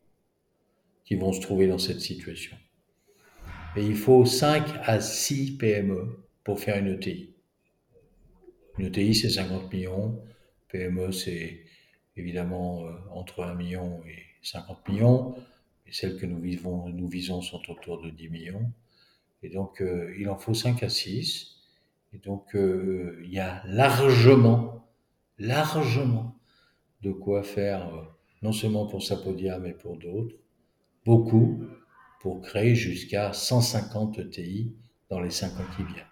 qui 1.05 1.17
vont 1.17 1.35
se 1.35 1.43
trouver 1.43 1.67
dans 1.67 1.77
cette 1.77 2.01
situation. 2.01 2.57
Et 3.79 3.87
il 3.87 3.95
faut 3.95 4.25
5 4.25 4.65
à 4.83 5.01
6 5.01 5.57
PME 5.57 6.25
pour 6.43 6.59
faire 6.59 6.79
une 6.79 6.89
ETI. 6.89 7.33
Une 8.77 8.87
ETI, 8.87 9.15
c'est 9.15 9.31
50 9.31 9.73
millions. 9.73 10.21
PME, 10.69 11.13
c'est 11.13 11.61
évidemment 12.17 12.85
euh, 12.85 12.91
entre 13.13 13.45
1 13.45 13.55
million 13.55 14.03
et 14.05 14.19
50 14.43 14.89
millions. 14.89 15.37
Et 15.87 15.93
celles 15.93 16.17
que 16.17 16.27
nous, 16.27 16.41
vivons, 16.41 16.89
nous 16.89 17.09
visons 17.09 17.41
sont 17.41 17.63
autour 17.71 18.03
de 18.03 18.11
10 18.11 18.29
millions. 18.31 18.73
Et 19.45 19.49
donc, 19.49 19.81
euh, 19.81 20.13
il 20.19 20.29
en 20.29 20.37
faut 20.37 20.55
5 20.55 20.83
à 20.83 20.89
6. 20.89 21.59
Et 22.13 22.19
donc, 22.19 22.57
euh, 22.57 23.23
il 23.23 23.33
y 23.33 23.39
a 23.39 23.63
largement 23.65 24.89
largement 25.39 26.37
de 27.03 27.13
quoi 27.13 27.45
faire, 27.45 27.95
euh, 27.95 28.03
non 28.43 28.51
seulement 28.51 28.87
pour 28.87 29.05
Sapodia, 29.05 29.61
mais 29.61 29.73
pour 29.73 29.97
d'autres, 29.97 30.35
beaucoup, 31.05 31.63
pour 32.21 32.41
créer 32.41 32.75
jusqu'à 32.75 33.33
150 33.33 34.19
ETI 34.19 34.73
dans 35.11 35.21
les 35.21 35.31
5 35.31 35.49
ans 35.61 35.67
qui 35.77 35.85
viennent. 35.85 36.05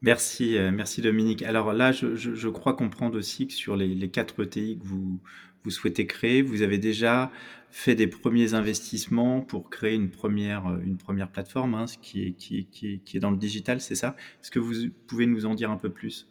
Merci, 0.00 0.58
euh, 0.58 0.70
merci 0.72 1.00
Dominique. 1.00 1.42
Alors 1.42 1.72
là, 1.72 1.92
je, 1.92 2.48
crois 2.48 2.74
comprendre 2.74 3.16
aussi 3.16 3.46
que 3.46 3.52
sur 3.52 3.76
les, 3.76 3.94
les 3.94 4.10
4 4.10 4.42
ETI 4.44 4.78
que 4.78 4.84
vous, 4.84 5.20
vous 5.62 5.70
souhaitez 5.70 6.06
créer, 6.06 6.42
vous 6.42 6.62
avez 6.62 6.78
déjà 6.78 7.30
fait 7.70 7.94
des 7.94 8.06
premiers 8.06 8.54
investissements 8.54 9.40
pour 9.40 9.70
créer 9.70 9.94
une 9.94 10.10
première, 10.10 10.78
une 10.84 10.98
première 10.98 11.28
plateforme, 11.28 11.74
hein, 11.74 11.86
qui, 12.02 12.26
est, 12.26 12.32
qui, 12.32 12.66
qui, 12.66 13.00
qui 13.00 13.16
est 13.16 13.20
dans 13.20 13.30
le 13.30 13.36
digital, 13.36 13.80
c'est 13.80 13.94
ça? 13.94 14.16
Est-ce 14.42 14.50
que 14.50 14.58
vous 14.58 14.90
pouvez 15.06 15.26
nous 15.26 15.46
en 15.46 15.54
dire 15.54 15.70
un 15.70 15.78
peu 15.78 15.88
plus? 15.88 16.28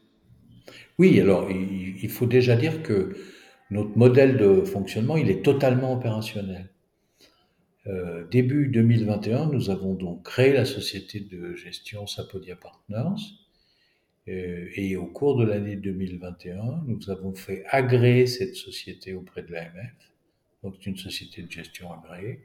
Oui, 1.00 1.20
alors 1.20 1.50
il, 1.50 2.10
faut 2.10 2.28
déjà 2.28 2.56
dire 2.56 2.84
que 2.84 3.16
notre 3.72 3.98
modèle 3.98 4.38
de 4.38 4.62
fonctionnement, 4.62 5.18
il 5.18 5.30
est 5.30 5.44
totalement 5.44 5.94
opérationnel. 5.94 6.70
Euh, 7.88 8.28
début 8.28 8.68
2021, 8.68 9.48
nous 9.48 9.72
avons 9.72 9.96
donc 9.96 10.24
créé 10.24 10.54
la 10.54 10.66
société 10.66 11.20
de 11.20 11.56
gestion 11.56 12.06
Sapodia 12.06 12.56
Partners. 12.56 13.22
Euh, 14.28 14.70
et 14.76 14.96
au 14.96 15.08
cours 15.08 15.38
de 15.38 15.46
l'année 15.46 15.76
2021, 15.76 16.84
nous 16.86 17.10
avons 17.10 17.34
fait 17.34 17.64
agréer 17.68 18.28
cette 18.28 18.56
société 18.56 19.14
auprès 19.16 19.42
de 19.42 19.52
l'AMF. 19.52 20.12
Donc 20.62 20.76
c'est 20.78 20.92
une 20.92 20.98
société 20.98 21.42
de 21.42 21.50
gestion 21.50 21.92
agréée. 21.92 22.42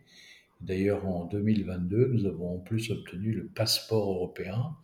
D'ailleurs, 0.62 1.07
en 1.07 1.26
2022, 1.26 2.12
nous 2.14 2.25
avons 2.25 2.55
en 2.55 2.59
plus 2.59 2.90
obtenu 2.90 3.33
le 3.33 3.47
passeport 3.47 4.11
européen 4.11 4.75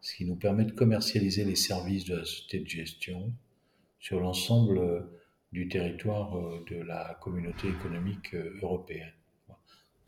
ce 0.00 0.14
qui 0.14 0.24
nous 0.24 0.36
permet 0.36 0.64
de 0.64 0.70
commercialiser 0.70 1.44
les 1.44 1.56
services 1.56 2.04
de 2.04 2.14
la 2.14 2.24
société 2.24 2.60
de 2.60 2.68
gestion 2.68 3.32
sur 3.98 4.20
l'ensemble 4.20 4.78
euh, 4.78 5.00
du 5.50 5.66
territoire 5.66 6.38
de 6.70 6.76
la 6.76 7.18
communauté 7.20 7.68
économique 7.68 8.34
européenne. 8.62 9.17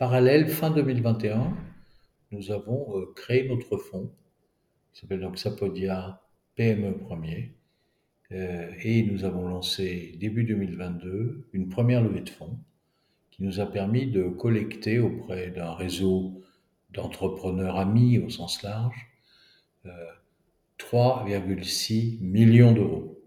Parallèle, 0.01 0.49
fin 0.49 0.71
2021, 0.71 1.55
nous 2.31 2.51
avons 2.53 3.05
créé 3.15 3.47
notre 3.47 3.77
fonds, 3.77 4.11
qui 4.95 5.03
s'appelle 5.03 5.21
donc 5.21 5.37
Sapodia 5.37 6.23
PME 6.57 6.97
Premier, 6.97 7.53
et 8.31 9.03
nous 9.03 9.27
avons 9.27 9.47
lancé 9.47 10.17
début 10.19 10.45
2022 10.45 11.49
une 11.53 11.69
première 11.69 12.01
levée 12.01 12.23
de 12.23 12.31
fonds 12.31 12.57
qui 13.31 13.43
nous 13.43 13.61
a 13.61 13.67
permis 13.67 14.07
de 14.07 14.23
collecter 14.23 14.99
auprès 14.99 15.51
d'un 15.51 15.75
réseau 15.75 16.41
d'entrepreneurs 16.95 17.77
amis 17.77 18.17
au 18.17 18.31
sens 18.31 18.63
large 18.63 19.07
3,6 20.79 22.23
millions 22.23 22.73
d'euros. 22.73 23.23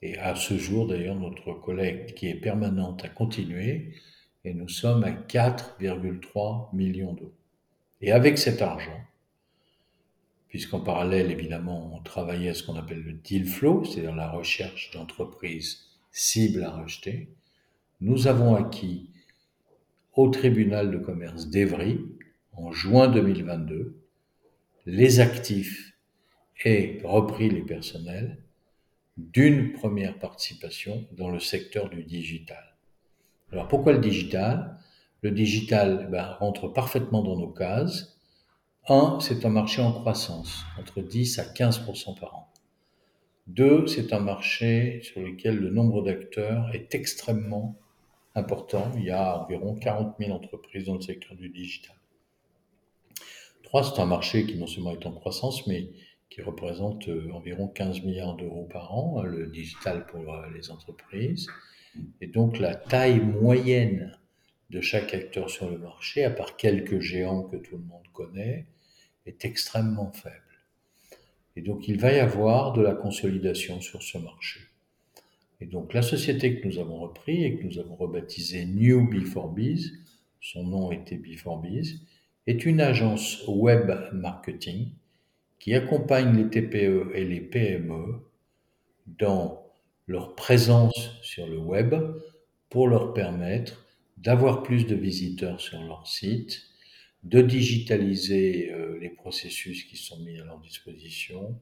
Et 0.00 0.16
à 0.16 0.36
ce 0.36 0.56
jour, 0.56 0.86
d'ailleurs, 0.86 1.16
notre 1.16 1.52
collègue 1.52 2.14
qui 2.14 2.28
est 2.28 2.34
permanente 2.34 3.04
a 3.04 3.10
continué 3.10 3.92
et 4.44 4.54
nous 4.54 4.68
sommes 4.68 5.04
à 5.04 5.10
4,3 5.10 6.74
millions 6.74 7.14
d'euros. 7.14 7.32
Et 8.00 8.12
avec 8.12 8.38
cet 8.38 8.60
argent, 8.60 9.00
puisqu'en 10.48 10.80
parallèle, 10.80 11.30
évidemment, 11.30 11.94
on 11.94 12.02
travaillait 12.02 12.50
à 12.50 12.54
ce 12.54 12.62
qu'on 12.62 12.76
appelle 12.76 13.02
le 13.02 13.14
deal 13.14 13.46
flow, 13.46 13.84
c'est-à-dire 13.84 14.14
la 14.14 14.30
recherche 14.30 14.90
d'entreprises 14.92 15.86
cibles 16.10 16.62
à 16.62 16.70
racheter, 16.70 17.28
nous 18.00 18.26
avons 18.26 18.54
acquis 18.54 19.10
au 20.12 20.28
tribunal 20.28 20.90
de 20.90 20.98
commerce 20.98 21.48
d'Evry, 21.48 22.00
en 22.52 22.70
juin 22.70 23.08
2022, 23.08 23.96
les 24.86 25.20
actifs 25.20 25.96
et 26.64 27.00
repris 27.02 27.50
les 27.50 27.62
personnels 27.62 28.38
d'une 29.16 29.72
première 29.72 30.18
participation 30.18 31.06
dans 31.12 31.30
le 31.30 31.40
secteur 31.40 31.88
du 31.88 32.04
digital. 32.04 32.73
Alors 33.54 33.68
pourquoi 33.68 33.92
le 33.92 34.00
digital? 34.00 34.78
Le 35.22 35.30
digital 35.30 36.08
ben, 36.10 36.36
rentre 36.38 36.68
parfaitement 36.68 37.22
dans 37.22 37.38
nos 37.38 37.48
cases. 37.48 38.18
Un, 38.88 39.18
c'est 39.20 39.46
un 39.46 39.48
marché 39.48 39.80
en 39.80 39.92
croissance, 39.92 40.62
entre 40.78 41.00
10 41.00 41.38
à 41.38 41.44
15% 41.44 42.20
par 42.20 42.34
an. 42.34 42.52
Deux, 43.46 43.86
c'est 43.86 44.12
un 44.12 44.20
marché 44.20 45.00
sur 45.02 45.22
lequel 45.22 45.56
le 45.56 45.70
nombre 45.70 46.02
d'acteurs 46.02 46.74
est 46.74 46.94
extrêmement 46.94 47.76
important. 48.34 48.92
Il 48.96 49.04
y 49.04 49.10
a 49.10 49.42
environ 49.42 49.74
40 49.74 50.16
000 50.18 50.32
entreprises 50.32 50.84
dans 50.84 50.96
le 50.96 51.00
secteur 51.00 51.34
du 51.34 51.48
digital 51.48 51.96
c'est 53.82 54.00
un 54.00 54.06
marché 54.06 54.46
qui 54.46 54.56
non 54.56 54.66
seulement 54.66 54.92
est 54.92 55.06
en 55.06 55.12
croissance, 55.12 55.66
mais 55.66 55.88
qui 56.30 56.42
représente 56.42 57.08
euh, 57.08 57.30
environ 57.32 57.68
15 57.68 58.02
milliards 58.02 58.36
d'euros 58.36 58.68
par 58.70 58.94
an, 58.94 59.18
hein, 59.18 59.24
le 59.24 59.46
digital 59.46 60.06
pour 60.06 60.32
euh, 60.32 60.46
les 60.54 60.70
entreprises. 60.70 61.48
Et 62.20 62.26
donc 62.26 62.58
la 62.58 62.74
taille 62.74 63.20
moyenne 63.20 64.18
de 64.70 64.80
chaque 64.80 65.14
acteur 65.14 65.50
sur 65.50 65.70
le 65.70 65.78
marché, 65.78 66.24
à 66.24 66.30
part 66.30 66.56
quelques 66.56 67.00
géants 67.00 67.44
que 67.44 67.56
tout 67.56 67.76
le 67.76 67.84
monde 67.84 68.06
connaît, 68.12 68.66
est 69.26 69.44
extrêmement 69.44 70.12
faible. 70.12 70.40
Et 71.56 71.62
donc 71.62 71.86
il 71.88 72.00
va 72.00 72.12
y 72.12 72.18
avoir 72.18 72.72
de 72.72 72.82
la 72.82 72.94
consolidation 72.94 73.80
sur 73.80 74.02
ce 74.02 74.18
marché. 74.18 74.60
Et 75.60 75.66
donc 75.66 75.94
la 75.94 76.02
société 76.02 76.60
que 76.60 76.66
nous 76.66 76.78
avons 76.78 76.98
repris 76.98 77.44
et 77.44 77.56
que 77.56 77.64
nous 77.64 77.78
avons 77.78 77.94
rebaptisée 77.94 78.66
New 78.66 79.08
Before 79.08 79.52
Biz, 79.52 79.92
son 80.40 80.64
nom 80.64 80.92
était 80.92 81.16
Before 81.16 81.60
Biz, 81.60 82.00
est 82.46 82.66
une 82.66 82.80
agence 82.80 83.44
web 83.46 83.90
marketing 84.12 84.90
qui 85.58 85.74
accompagne 85.74 86.36
les 86.36 86.50
TPE 86.50 87.12
et 87.14 87.24
les 87.24 87.40
PME 87.40 88.20
dans 89.06 89.63
leur 90.06 90.34
présence 90.34 91.12
sur 91.22 91.46
le 91.46 91.58
web 91.58 91.94
pour 92.68 92.88
leur 92.88 93.14
permettre 93.14 93.84
d'avoir 94.16 94.62
plus 94.62 94.86
de 94.86 94.94
visiteurs 94.94 95.60
sur 95.60 95.82
leur 95.82 96.06
site, 96.06 96.62
de 97.22 97.40
digitaliser 97.40 98.72
euh, 98.72 98.98
les 99.00 99.08
processus 99.08 99.84
qui 99.84 99.96
sont 99.96 100.18
mis 100.20 100.38
à 100.38 100.44
leur 100.44 100.58
disposition 100.60 101.58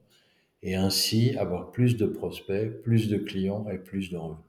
et 0.61 0.75
ainsi 0.75 1.35
avoir 1.37 1.71
plus 1.71 1.97
de 1.97 2.05
prospects, 2.05 2.81
plus 2.83 3.09
de 3.09 3.17
clients 3.17 3.67
et 3.69 3.77
plus 3.77 4.09
de 4.09 4.17
revenus. 4.17 4.39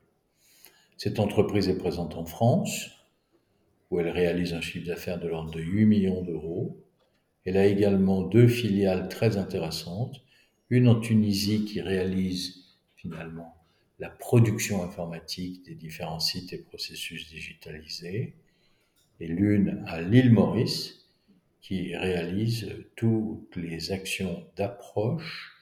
Cette 0.96 1.18
entreprise 1.18 1.68
est 1.68 1.78
présente 1.78 2.16
en 2.16 2.24
France, 2.24 2.90
où 3.90 3.98
elle 3.98 4.08
réalise 4.08 4.54
un 4.54 4.60
chiffre 4.60 4.86
d'affaires 4.86 5.20
de 5.20 5.28
l'ordre 5.28 5.50
de 5.50 5.60
8 5.60 5.86
millions 5.86 6.22
d'euros. 6.22 6.80
Elle 7.44 7.56
a 7.56 7.66
également 7.66 8.22
deux 8.22 8.48
filiales 8.48 9.08
très 9.08 9.36
intéressantes, 9.36 10.20
une 10.70 10.88
en 10.88 11.00
Tunisie 11.00 11.64
qui 11.64 11.80
réalise 11.80 12.64
finalement 12.96 13.63
la 13.98 14.10
production 14.10 14.82
informatique 14.82 15.64
des 15.64 15.74
différents 15.74 16.20
sites 16.20 16.52
et 16.52 16.58
processus 16.58 17.28
digitalisés, 17.28 18.34
et 19.20 19.26
l'une 19.26 19.84
à 19.86 20.00
l'île 20.00 20.32
Maurice 20.32 21.04
qui 21.60 21.96
réalise 21.96 22.74
toutes 22.96 23.56
les 23.56 23.92
actions 23.92 24.46
d'approche 24.56 25.52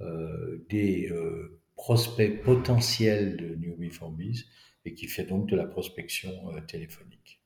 euh, 0.00 0.64
des 0.68 1.08
euh, 1.10 1.60
prospects 1.74 2.42
potentiels 2.42 3.36
de 3.36 3.56
New 3.56 3.76
Before 3.76 4.14
et 4.84 4.94
qui 4.94 5.06
fait 5.06 5.24
donc 5.24 5.48
de 5.48 5.56
la 5.56 5.64
prospection 5.64 6.30
euh, 6.50 6.60
téléphonique. 6.60 7.40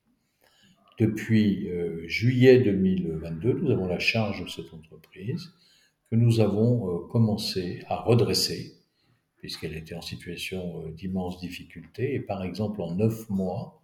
Depuis 0.99 1.69
juillet 2.07 2.59
2022, 2.59 3.53
nous 3.53 3.69
avons 3.71 3.85
la 3.85 3.99
charge 3.99 4.43
de 4.43 4.49
cette 4.49 4.73
entreprise 4.73 5.53
que 6.09 6.15
nous 6.15 6.39
avons 6.39 7.07
commencé 7.09 7.83
à 7.87 7.97
redresser 7.97 8.76
puisqu'elle 9.37 9.75
était 9.75 9.95
en 9.95 10.01
situation 10.01 10.87
d'immense 10.89 11.39
difficulté. 11.39 12.15
Et 12.15 12.19
par 12.19 12.43
exemple, 12.43 12.81
en 12.81 12.95
neuf 12.95 13.29
mois, 13.29 13.81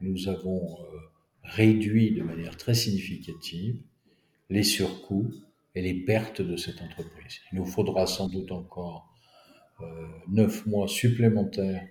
nous 0.00 0.28
avons 0.28 0.78
réduit 1.42 2.12
de 2.12 2.22
manière 2.22 2.56
très 2.56 2.74
significative 2.74 3.80
les 4.48 4.62
surcoûts 4.62 5.30
et 5.74 5.82
les 5.82 5.94
pertes 5.94 6.42
de 6.42 6.56
cette 6.56 6.80
entreprise. 6.80 7.40
Il 7.52 7.58
nous 7.58 7.66
faudra 7.66 8.06
sans 8.06 8.28
doute 8.28 8.52
encore 8.52 9.14
neuf 10.28 10.66
mois 10.66 10.88
supplémentaires 10.88 11.86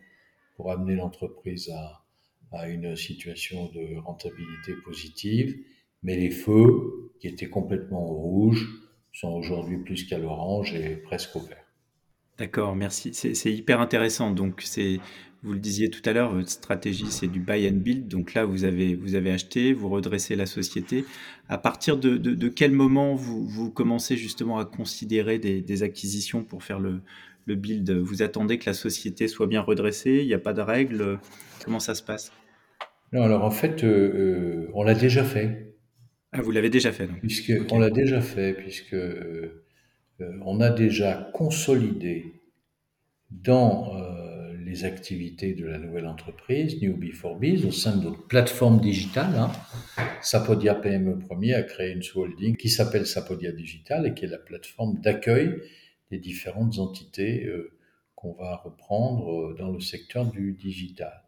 pour 0.55 0.71
amener 0.71 0.95
l'entreprise 0.95 1.69
à, 1.69 2.03
à 2.51 2.67
une 2.67 2.95
situation 2.95 3.67
de 3.71 3.97
rentabilité 3.97 4.73
positive, 4.83 5.57
mais 6.03 6.15
les 6.17 6.31
feux, 6.31 7.11
qui 7.19 7.27
étaient 7.27 7.49
complètement 7.49 8.09
au 8.09 8.15
rouge, 8.15 8.67
sont 9.11 9.31
aujourd'hui 9.33 9.77
plus 9.77 10.05
qu'à 10.05 10.17
l'orange 10.17 10.73
et 10.73 10.95
presque 10.97 11.35
au 11.35 11.41
vert. 11.41 11.65
D'accord, 12.39 12.75
merci. 12.75 13.11
C'est 13.13 13.51
hyper 13.51 13.81
intéressant. 13.81 14.31
Donc, 14.31 14.61
c'est, 14.63 14.99
vous 15.43 15.51
le 15.51 15.59
disiez 15.59 15.89
tout 15.89 16.01
à 16.09 16.13
l'heure, 16.13 16.33
votre 16.33 16.49
stratégie, 16.49 17.07
c'est 17.09 17.27
du 17.27 17.41
buy 17.41 17.67
and 17.67 17.73
build. 17.73 18.07
Donc 18.07 18.33
là, 18.33 18.45
vous 18.45 18.63
avez, 18.63 18.95
vous 18.95 19.15
avez 19.15 19.31
acheté, 19.31 19.73
vous 19.73 19.89
redressez 19.89 20.37
la 20.37 20.45
société. 20.45 21.03
À 21.49 21.57
partir 21.57 21.97
de, 21.97 22.17
de, 22.17 22.33
de 22.33 22.47
quel 22.47 22.71
moment 22.71 23.13
vous, 23.13 23.45
vous, 23.45 23.69
commencez 23.69 24.15
justement 24.15 24.57
à 24.57 24.65
considérer 24.65 25.37
des, 25.37 25.61
des 25.61 25.83
acquisitions 25.83 26.43
pour 26.43 26.63
faire 26.63 26.79
le, 26.79 27.01
le 27.45 27.55
build? 27.55 27.91
Vous 27.91 28.21
attendez 28.21 28.57
que 28.57 28.69
la 28.69 28.73
société 28.73 29.27
soit 29.27 29.47
bien 29.47 29.61
redressée 29.61 30.19
Il 30.21 30.27
n'y 30.27 30.33
a 30.33 30.39
pas 30.39 30.53
de 30.53 30.61
règles? 30.61 31.19
Comment 31.65 31.79
ça 31.79 31.93
se 31.93 32.03
passe? 32.03 32.31
Non, 33.11 33.23
alors 33.23 33.43
en 33.43 33.51
fait, 33.51 33.83
euh, 33.83 34.67
euh, 34.67 34.71
on 34.73 34.83
l'a 34.83 34.93
déjà 34.93 35.23
fait. 35.23 35.75
Ah, 36.31 36.41
vous 36.41 36.51
l'avez 36.51 36.69
déjà 36.69 36.91
fait, 36.91 37.07
donc. 37.07 37.19
Puisque, 37.21 37.51
On 37.71 37.79
l'a 37.79 37.89
déjà 37.89 38.21
fait, 38.21 38.53
puisque 38.53 38.93
euh, 38.93 39.65
on 40.43 40.59
a 40.61 40.69
déjà 40.69 41.29
consolidé 41.33 42.33
dans 43.31 43.93
les 44.65 44.85
activités 44.85 45.53
de 45.53 45.65
la 45.65 45.77
nouvelle 45.77 46.05
entreprise, 46.05 46.81
New 46.81 46.95
Before 46.97 47.37
Biz, 47.37 47.65
au 47.65 47.71
sein 47.71 47.97
de 47.97 48.03
notre 48.03 48.27
plateforme 48.27 48.81
digitale. 48.81 49.33
Hein. 49.35 49.51
Sapodia 50.21 50.75
PME 50.75 51.19
Premier 51.19 51.53
a 51.53 51.63
créé 51.63 51.91
une 51.91 52.03
sous-holding 52.03 52.55
qui 52.55 52.69
s'appelle 52.69 53.05
Sapodia 53.05 53.51
Digital 53.51 54.07
et 54.07 54.13
qui 54.13 54.25
est 54.25 54.29
la 54.29 54.37
plateforme 54.37 54.99
d'accueil 54.99 55.61
des 56.11 56.19
différentes 56.19 56.79
entités 56.79 57.49
qu'on 58.15 58.33
va 58.33 58.57
reprendre 58.57 59.55
dans 59.57 59.71
le 59.71 59.79
secteur 59.79 60.25
du 60.25 60.53
digital. 60.53 61.23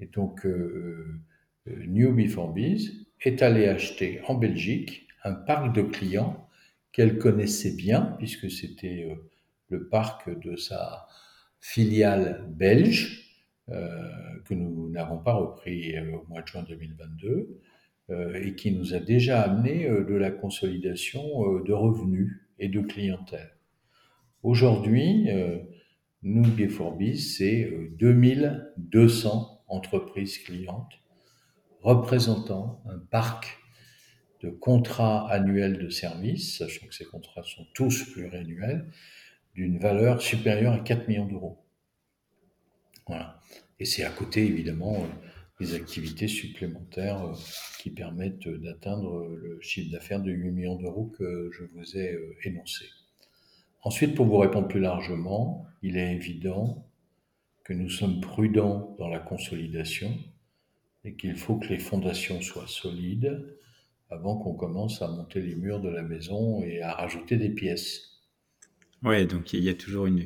Et 0.00 0.06
donc, 0.06 0.44
euh, 0.44 1.20
euh, 1.68 1.86
New 1.86 2.14
Before 2.14 2.52
Biz 2.52 3.06
est 3.22 3.42
allé 3.42 3.66
acheter 3.68 4.20
en 4.26 4.34
Belgique 4.34 5.06
un 5.24 5.32
parc 5.32 5.74
de 5.74 5.82
clients 5.82 6.48
qu'elle 6.92 7.18
connaissait 7.18 7.74
bien, 7.74 8.16
puisque 8.18 8.50
c'était 8.50 9.08
euh, 9.10 9.14
le 9.68 9.88
parc 9.88 10.30
de 10.40 10.56
sa 10.56 11.06
filiale 11.60 12.46
belge, 12.48 13.26
que 14.46 14.52
nous 14.52 14.90
n'avons 14.90 15.18
pas 15.18 15.34
repris 15.34 15.96
au 16.00 16.26
mois 16.28 16.42
de 16.42 16.46
juin 16.48 16.64
2022, 16.68 17.60
et 18.34 18.56
qui 18.56 18.72
nous 18.72 18.94
a 18.94 18.98
déjà 18.98 19.42
amené 19.42 19.84
de 19.84 20.14
la 20.14 20.32
consolidation 20.32 21.60
de 21.60 21.72
revenus 21.72 22.40
et 22.58 22.66
de 22.66 22.80
clientèle. 22.80 23.52
Aujourd'hui, 24.42 25.28
nous, 26.24 26.42
Before 26.42 26.96
Biz, 26.96 27.36
c'est 27.36 27.70
2200 28.00 29.62
entreprises 29.68 30.38
clientes 30.38 31.00
représentant 31.82 32.82
un 32.86 32.98
parc 32.98 33.59
de 34.42 34.50
contrats 34.50 35.30
annuels 35.30 35.78
de 35.78 35.90
services, 35.90 36.58
sachant 36.58 36.86
que 36.86 36.94
ces 36.94 37.04
contrats 37.04 37.42
sont 37.42 37.66
tous 37.74 38.04
pluriannuels, 38.10 38.86
d'une 39.54 39.78
valeur 39.78 40.22
supérieure 40.22 40.72
à 40.72 40.78
4 40.78 41.08
millions 41.08 41.26
d'euros. 41.26 41.58
Voilà. 43.06 43.40
Et 43.78 43.84
c'est 43.84 44.04
à 44.04 44.10
côté, 44.10 44.44
évidemment, 44.44 45.06
des 45.60 45.74
activités 45.74 46.28
supplémentaires 46.28 47.22
euh, 47.22 47.34
qui 47.78 47.90
permettent 47.90 48.48
d'atteindre 48.48 49.26
le 49.28 49.60
chiffre 49.60 49.92
d'affaires 49.92 50.20
de 50.20 50.30
8 50.30 50.50
millions 50.52 50.76
d'euros 50.76 51.12
que 51.18 51.50
je 51.52 51.64
vous 51.64 51.98
ai 51.98 52.14
euh, 52.14 52.34
énoncé. 52.44 52.86
Ensuite, 53.82 54.14
pour 54.14 54.26
vous 54.26 54.38
répondre 54.38 54.68
plus 54.68 54.80
largement, 54.80 55.66
il 55.82 55.96
est 55.96 56.14
évident 56.14 56.86
que 57.64 57.72
nous 57.72 57.90
sommes 57.90 58.20
prudents 58.20 58.94
dans 58.98 59.08
la 59.08 59.18
consolidation 59.18 60.16
et 61.04 61.14
qu'il 61.14 61.36
faut 61.36 61.56
que 61.56 61.68
les 61.68 61.78
fondations 61.78 62.40
soient 62.40 62.66
solides 62.66 63.56
avant 64.10 64.36
qu'on 64.36 64.54
commence 64.54 65.02
à 65.02 65.08
monter 65.08 65.40
les 65.40 65.54
murs 65.54 65.80
de 65.80 65.88
la 65.88 66.02
maison 66.02 66.62
et 66.62 66.82
à 66.82 66.94
rajouter 66.94 67.36
des 67.36 67.50
pièces. 67.50 68.10
Oui, 69.02 69.26
donc 69.26 69.54
il 69.54 69.64
y 69.64 69.70
a 69.70 69.74
toujours 69.74 70.06
une. 70.06 70.20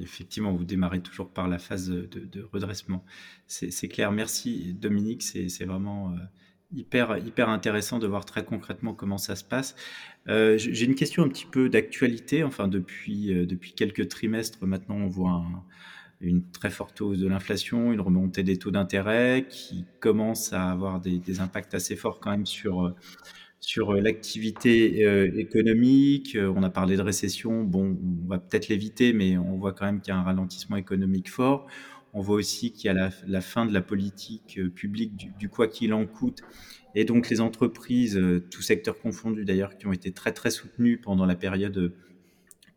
Effectivement, 0.00 0.52
vous 0.52 0.64
démarrez 0.64 1.00
toujours 1.00 1.30
par 1.30 1.46
la 1.46 1.58
phase 1.58 1.88
de, 1.88 2.48
redressement. 2.52 3.04
C'est 3.46 3.88
clair. 3.88 4.10
Merci 4.10 4.74
Dominique, 4.74 5.22
c'est 5.22 5.64
vraiment 5.64 6.12
euh, 6.12 6.16
hyper, 6.72 7.18
hyper 7.18 7.48
intéressant 7.48 8.00
de 8.00 8.08
voir 8.08 8.24
très 8.24 8.44
concrètement 8.44 8.94
comment 8.94 9.18
ça 9.18 9.36
se 9.36 9.44
passe. 9.44 9.76
Euh, 10.28 10.58
j'ai 10.58 10.86
une 10.86 10.96
question 10.96 11.22
un 11.22 11.28
petit 11.28 11.46
peu 11.46 11.68
d'actualité. 11.68 12.42
Enfin, 12.42 12.66
depuis, 12.66 13.32
euh, 13.32 13.46
depuis 13.46 13.74
quelques 13.74 14.08
trimestres 14.08 14.66
maintenant, 14.66 14.96
on 14.96 15.08
voit 15.08 15.30
un, 15.30 15.64
une 16.20 16.42
très 16.50 16.70
forte 16.70 17.00
hausse 17.00 17.18
de 17.18 17.26
l'inflation, 17.26 17.92
une 17.92 18.00
remontée 18.00 18.42
des 18.42 18.58
taux 18.58 18.70
d'intérêt 18.70 19.46
qui 19.48 19.84
commence 20.00 20.52
à 20.52 20.70
avoir 20.70 21.00
des, 21.00 21.40
impacts 21.40 21.74
assez 21.74 21.96
forts 21.96 22.20
quand 22.20 22.30
même 22.30 22.46
sur, 22.46 22.94
sur 23.60 23.94
l'activité 23.94 25.04
euh, 25.04 25.30
économique. 25.38 26.36
On 26.38 26.62
a 26.62 26.70
parlé 26.70 26.96
de 26.96 27.02
récession, 27.02 27.62
bon, 27.62 27.98
on 28.24 28.28
va 28.28 28.38
peut-être 28.38 28.68
l'éviter, 28.68 29.12
mais 29.12 29.38
on 29.38 29.56
voit 29.56 29.72
quand 29.72 29.86
même 29.86 30.00
qu'il 30.00 30.12
y 30.12 30.16
a 30.16 30.18
un 30.18 30.22
ralentissement 30.22 30.76
économique 30.76 31.30
fort. 31.30 31.66
On 32.12 32.20
voit 32.20 32.36
aussi 32.36 32.72
qu'il 32.72 32.86
y 32.86 32.88
a 32.88 33.10
la, 33.26 33.40
fin 33.40 33.66
de 33.66 33.72
la 33.72 33.80
politique 33.80 34.58
euh, 34.58 34.68
publique 34.68 35.16
du, 35.38 35.48
quoi 35.48 35.68
qu'il 35.68 35.94
en 35.94 36.06
coûte. 36.06 36.40
Et 36.94 37.04
donc 37.04 37.30
les 37.30 37.40
entreprises, 37.40 38.16
euh, 38.16 38.44
tout 38.50 38.62
secteur 38.62 38.98
confondu 38.98 39.44
d'ailleurs, 39.44 39.78
qui 39.78 39.86
ont 39.86 39.92
été 39.92 40.10
très 40.10 40.32
très 40.32 40.50
soutenues 40.50 40.98
pendant 40.98 41.24
la 41.24 41.36
période 41.36 41.94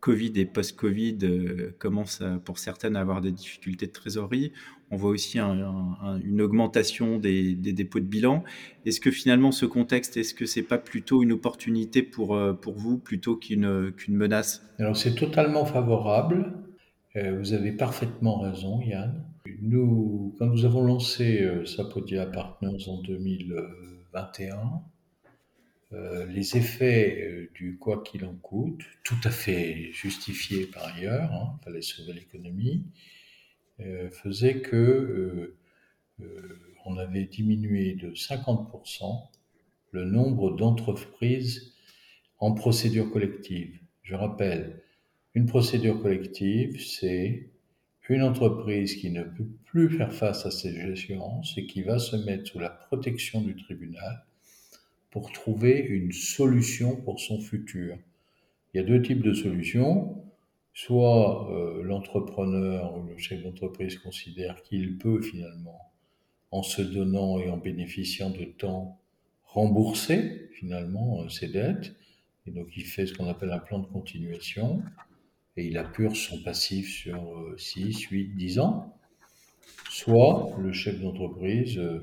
Covid 0.03 0.33
et 0.35 0.43
post-Covid 0.43 1.17
euh, 1.23 1.73
commencent 1.79 2.21
pour 2.43 2.59
certaines 2.59 2.97
à 2.97 2.99
avoir 2.99 3.21
des 3.21 3.31
difficultés 3.31 3.87
de 3.87 3.93
trésorerie. 3.93 4.51
On 4.91 4.97
voit 4.97 5.11
aussi 5.11 5.39
une 5.39 6.41
augmentation 6.41 7.19
des, 7.19 7.55
dépôts 7.55 8.01
de 8.01 8.05
bilan. 8.05 8.43
Est-ce 8.85 8.99
que 8.99 9.11
finalement 9.11 9.53
ce 9.53 9.65
contexte, 9.65 10.17
est-ce 10.17 10.33
que 10.33 10.45
c'est 10.45 10.63
pas 10.63 10.77
plutôt 10.77 11.23
une 11.23 11.31
opportunité 11.31 12.03
pour, 12.03 12.35
euh, 12.35 12.53
vous 12.75 12.97
plutôt 12.97 13.37
qu'une 13.37 13.93
qu'une 13.93 14.17
menace? 14.17 14.61
Alors 14.77 14.97
c'est 14.97 15.15
totalement 15.15 15.63
favorable. 15.63 16.51
Euh, 17.15 17.39
vous 17.39 17.53
avez 17.53 17.71
parfaitement 17.71 18.41
raison, 18.41 18.81
Yann. 18.81 19.23
Nous, 19.61 20.35
quand 20.37 20.47
nous 20.47 20.65
avons 20.65 20.83
lancé 20.83 21.49
Sapodia 21.63 22.25
Partners 22.25 22.89
en 22.89 23.01
2021, 23.03 24.81
euh, 25.93 26.25
les 26.25 26.57
effets 26.57 27.21
euh, 27.21 27.51
du 27.53 27.77
quoi 27.77 28.01
qu'il 28.03 28.25
en 28.25 28.33
coûte, 28.33 28.81
tout 29.03 29.19
à 29.23 29.29
fait 29.29 29.91
justifiés 29.91 30.65
par 30.65 30.85
ailleurs, 30.95 31.31
hein, 31.31 31.59
fallait 31.63 31.83
sauver 31.83 32.13
l'économie, 32.13 32.83
euh, 33.79 34.09
faisait 34.09 34.61
que 34.61 35.55
on 36.85 36.97
avait 36.97 37.25
diminué 37.25 37.95
de 37.95 38.11
50% 38.11 39.29
le 39.91 40.05
nombre 40.05 40.55
d'entreprises 40.55 41.73
en 42.39 42.53
procédure 42.53 43.11
collective. 43.11 43.79
Je 44.03 44.15
rappelle, 44.15 44.81
une 45.33 45.45
procédure 45.47 46.01
collective, 46.01 46.79
c'est 46.81 47.49
une 48.09 48.21
entreprise 48.21 48.95
qui 48.95 49.09
ne 49.09 49.23
peut 49.23 49.47
plus 49.65 49.89
faire 49.97 50.13
face 50.13 50.45
à 50.45 50.51
ses 50.51 50.77
échéances 50.77 51.57
et 51.57 51.65
qui 51.65 51.81
va 51.81 51.99
se 51.99 52.15
mettre 52.15 52.47
sous 52.47 52.59
la 52.59 52.69
protection 52.69 53.41
du 53.41 53.55
tribunal 53.55 54.23
pour 55.13 55.31
trouver 55.31 55.77
une 55.77 56.11
solution 56.11 56.95
pour 56.95 57.19
son 57.19 57.39
futur. 57.39 57.99
Il 58.73 58.81
y 58.81 58.83
a 58.83 58.83
deux 58.83 58.99
types 59.03 59.21
de 59.21 59.35
solutions. 59.35 60.25
Soit 60.73 61.51
euh, 61.51 61.83
l'entrepreneur 61.83 62.97
ou 62.97 63.03
le 63.03 63.15
chef 63.19 63.43
d'entreprise 63.43 63.99
considère 63.99 64.63
qu'il 64.63 64.97
peut 64.97 65.21
finalement, 65.21 65.79
en 66.49 66.63
se 66.63 66.81
donnant 66.81 67.37
et 67.37 67.47
en 67.47 67.57
bénéficiant 67.57 68.31
de 68.31 68.43
temps, 68.43 68.99
rembourser 69.45 70.49
finalement 70.53 71.21
euh, 71.21 71.29
ses 71.29 71.47
dettes. 71.47 71.93
Et 72.47 72.51
donc 72.51 72.75
il 72.75 72.83
fait 72.83 73.05
ce 73.05 73.13
qu'on 73.13 73.27
appelle 73.27 73.51
un 73.51 73.59
plan 73.59 73.77
de 73.77 73.85
continuation 73.85 74.81
et 75.57 75.67
il 75.67 75.77
appure 75.77 76.15
son 76.15 76.41
passif 76.41 76.89
sur 76.89 77.53
6, 77.55 78.01
8, 78.09 78.35
10 78.35 78.57
ans. 78.57 78.97
Soit 79.91 80.55
le 80.57 80.73
chef 80.73 80.99
d'entreprise 80.99 81.77
euh, 81.77 81.99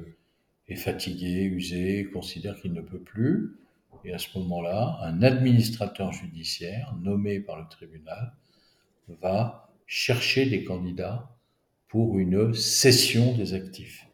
est 0.71 0.77
fatigué, 0.77 1.43
usé, 1.45 2.09
considère 2.13 2.57
qu'il 2.61 2.73
ne 2.73 2.81
peut 2.81 3.01
plus. 3.01 3.57
Et 4.05 4.15
à 4.15 4.19
ce 4.19 4.39
moment-là, 4.39 4.99
un 5.03 5.23
administrateur 5.23 6.13
judiciaire 6.13 6.95
nommé 7.03 7.41
par 7.41 7.59
le 7.59 7.69
tribunal 7.69 8.33
va 9.21 9.69
chercher 9.87 10.47
des 10.47 10.65
candidats 10.65 11.29
pour 11.89 12.19
une 12.19 12.55
cession 12.55 13.37
des 13.37 13.53
actifs. 13.53 14.07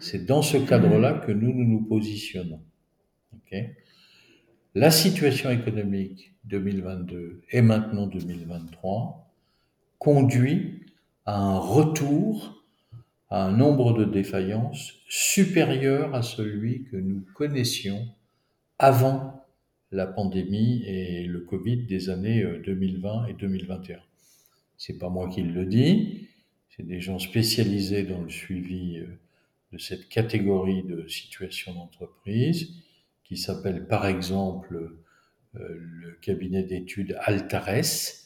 C'est 0.00 0.24
dans 0.24 0.42
ce 0.42 0.56
cadre-là 0.56 1.14
que 1.14 1.32
nous, 1.32 1.52
nous 1.52 1.64
nous 1.64 1.84
positionnons. 1.84 2.62
La 4.74 4.90
situation 4.90 5.50
économique 5.50 6.34
2022 6.44 7.42
et 7.50 7.62
maintenant 7.62 8.06
2023 8.06 9.32
conduit 9.98 10.86
à 11.24 11.38
un 11.38 11.58
retour 11.58 12.55
à 13.30 13.44
un 13.44 13.52
nombre 13.52 13.92
de 13.92 14.04
défaillances 14.04 14.94
supérieur 15.08 16.14
à 16.14 16.22
celui 16.22 16.84
que 16.84 16.96
nous 16.96 17.24
connaissions 17.34 18.06
avant 18.78 19.44
la 19.92 20.06
pandémie 20.06 20.82
et 20.84 21.24
le 21.26 21.40
Covid 21.40 21.86
des 21.86 22.10
années 22.10 22.44
2020 22.64 23.24
euh, 23.24 23.26
et 23.28 23.34
2021. 23.34 23.98
C'est 24.76 24.98
pas 24.98 25.08
moi 25.08 25.28
qui 25.28 25.42
le 25.42 25.64
dis, 25.64 26.28
c'est 26.70 26.86
des 26.86 27.00
gens 27.00 27.18
spécialisés 27.18 28.02
dans 28.02 28.20
le 28.20 28.28
suivi 28.28 28.98
euh, 28.98 29.06
de 29.72 29.78
cette 29.78 30.08
catégorie 30.08 30.82
de 30.82 31.06
situations 31.08 31.74
d'entreprise 31.74 32.72
qui 33.24 33.36
s'appelle 33.36 33.86
par 33.86 34.06
exemple 34.06 34.92
euh, 35.56 35.68
le 35.78 36.12
cabinet 36.20 36.62
d'études 36.62 37.16
Altares 37.20 38.22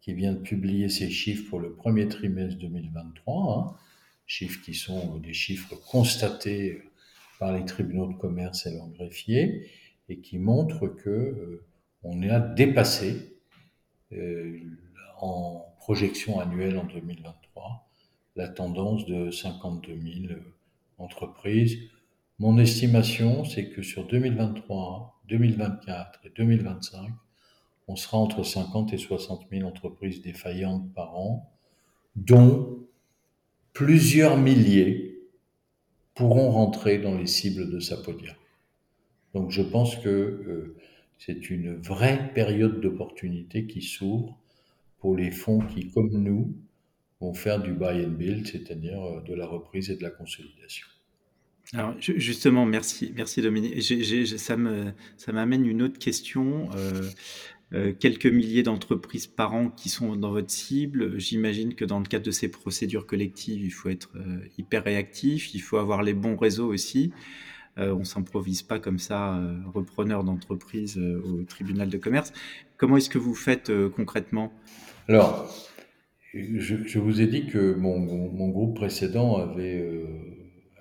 qui 0.00 0.12
vient 0.12 0.34
de 0.34 0.40
publier 0.40 0.88
ses 0.88 1.08
chiffres 1.08 1.48
pour 1.48 1.60
le 1.60 1.72
premier 1.72 2.06
trimestre 2.08 2.58
2023, 2.58 3.58
hein, 3.58 3.76
chiffres 4.26 4.60
qui 4.64 4.74
sont 4.74 5.18
des 5.18 5.32
chiffres 5.32 5.74
constatés 5.90 6.82
par 7.38 7.52
les 7.52 7.64
tribunaux 7.64 8.06
de 8.12 8.16
commerce 8.16 8.66
et 8.66 8.72
leurs 8.72 8.88
greffiers, 8.88 9.68
et 10.08 10.18
qui 10.18 10.38
montrent 10.38 10.88
que 10.88 11.10
euh, 11.10 11.64
on 12.02 12.22
a 12.28 12.38
dépassé 12.38 13.38
euh, 14.12 14.60
en 15.20 15.74
projection 15.78 16.40
annuelle 16.40 16.78
en 16.78 16.84
2023 16.84 17.88
la 18.36 18.48
tendance 18.48 19.06
de 19.06 19.30
52 19.30 19.98
000 20.28 20.40
entreprises. 20.98 21.78
Mon 22.38 22.58
estimation, 22.58 23.44
c'est 23.44 23.70
que 23.70 23.82
sur 23.82 24.06
2023, 24.06 25.20
2024 25.28 26.20
et 26.24 26.30
2025, 26.30 27.12
on 27.86 27.96
sera 27.96 28.18
entre 28.18 28.42
50 28.42 28.92
et 28.92 28.98
60 28.98 29.46
000 29.50 29.68
entreprises 29.68 30.20
défaillantes 30.20 30.92
par 30.94 31.16
an, 31.16 31.52
dont 32.16 32.86
plusieurs 33.74 34.38
milliers 34.38 35.20
pourront 36.14 36.50
rentrer 36.50 36.98
dans 36.98 37.18
les 37.18 37.26
cibles 37.26 37.70
de 37.70 37.80
Sapodia. 37.80 38.34
Donc 39.34 39.50
je 39.50 39.62
pense 39.62 39.96
que 39.96 40.08
euh, 40.08 40.76
c'est 41.18 41.50
une 41.50 41.74
vraie 41.74 42.32
période 42.34 42.80
d'opportunité 42.80 43.66
qui 43.66 43.82
s'ouvre 43.82 44.38
pour 44.98 45.16
les 45.16 45.32
fonds 45.32 45.60
qui, 45.60 45.90
comme 45.90 46.10
nous, 46.12 46.54
vont 47.20 47.34
faire 47.34 47.60
du 47.60 47.72
buy 47.72 48.04
and 48.06 48.10
build, 48.10 48.46
c'est-à-dire 48.46 49.02
euh, 49.02 49.20
de 49.22 49.34
la 49.34 49.46
reprise 49.46 49.90
et 49.90 49.96
de 49.96 50.02
la 50.02 50.10
consolidation. 50.10 50.86
Alors 51.72 51.94
justement, 51.98 52.66
merci, 52.66 53.12
merci 53.16 53.40
Dominique. 53.40 53.82
ça 54.38 54.56
ça 55.16 55.32
m'amène 55.32 55.66
une 55.66 55.82
autre 55.82 55.98
question. 55.98 56.68
Euh, 56.76 57.08
quelques 57.98 58.26
milliers 58.26 58.62
d'entreprises 58.62 59.26
par 59.26 59.54
an 59.54 59.68
qui 59.68 59.88
sont 59.88 60.16
dans 60.16 60.30
votre 60.30 60.50
cible. 60.50 61.18
J'imagine 61.18 61.74
que 61.74 61.84
dans 61.84 61.98
le 61.98 62.06
cadre 62.06 62.24
de 62.24 62.30
ces 62.30 62.48
procédures 62.48 63.06
collectives, 63.06 63.64
il 63.64 63.70
faut 63.70 63.88
être 63.88 64.10
euh, 64.16 64.38
hyper 64.58 64.84
réactif, 64.84 65.54
il 65.54 65.60
faut 65.60 65.78
avoir 65.78 66.02
les 66.02 66.14
bons 66.14 66.36
réseaux 66.36 66.72
aussi. 66.72 67.12
Euh, 67.78 67.92
on 67.94 68.04
s'improvise 68.04 68.62
pas 68.62 68.78
comme 68.78 68.98
ça, 68.98 69.40
repreneur 69.72 70.22
d'entreprise 70.22 70.98
au 70.98 71.42
tribunal 71.42 71.88
de 71.88 71.98
commerce. 71.98 72.32
Comment 72.76 72.96
est-ce 72.96 73.10
que 73.10 73.18
vous 73.18 73.34
faites 73.34 73.72
concrètement? 73.90 74.52
Alors, 75.08 75.52
je, 76.32 76.98
vous 76.98 77.20
ai 77.20 77.26
dit 77.26 77.46
que 77.46 77.74
mon 77.74 78.48
groupe 78.50 78.76
précédent 78.76 79.36
avait 79.36 79.84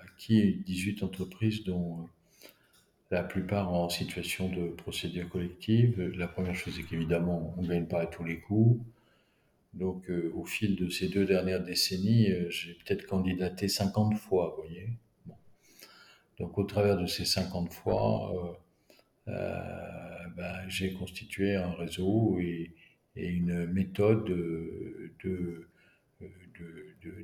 acquis 0.03 0.61
18 0.65 1.03
entreprises 1.03 1.63
dont 1.63 2.09
la 3.13 3.23
plupart 3.23 3.71
en 3.71 3.89
situation 3.89 4.49
de 4.49 4.69
procédure 4.69 5.29
collective. 5.29 6.01
La 6.17 6.27
première 6.27 6.55
chose, 6.55 6.73
c'est 6.75 6.83
qu'évidemment, 6.83 7.53
on 7.57 7.61
ne 7.61 7.67
gagne 7.67 7.85
pas 7.85 8.01
à 8.01 8.05
tous 8.07 8.23
les 8.23 8.39
coups. 8.39 8.83
Donc, 9.75 10.09
euh, 10.09 10.31
au 10.35 10.45
fil 10.45 10.75
de 10.75 10.89
ces 10.89 11.09
deux 11.09 11.25
dernières 11.25 11.63
décennies, 11.63 12.31
euh, 12.31 12.49
j'ai 12.49 12.73
peut-être 12.73 13.05
candidaté 13.05 13.67
50 13.67 14.17
fois, 14.17 14.55
vous 14.55 14.63
voyez. 14.63 14.89
Donc, 16.39 16.57
au 16.57 16.63
travers 16.63 16.97
de 16.97 17.05
ces 17.05 17.23
50 17.25 17.71
fois, 17.71 18.59
euh, 19.27 19.31
ben, 20.35 20.67
j'ai 20.67 20.93
constitué 20.93 21.55
un 21.55 21.71
réseau 21.73 22.39
et, 22.39 22.73
une 23.15 23.67
méthode 23.67 24.25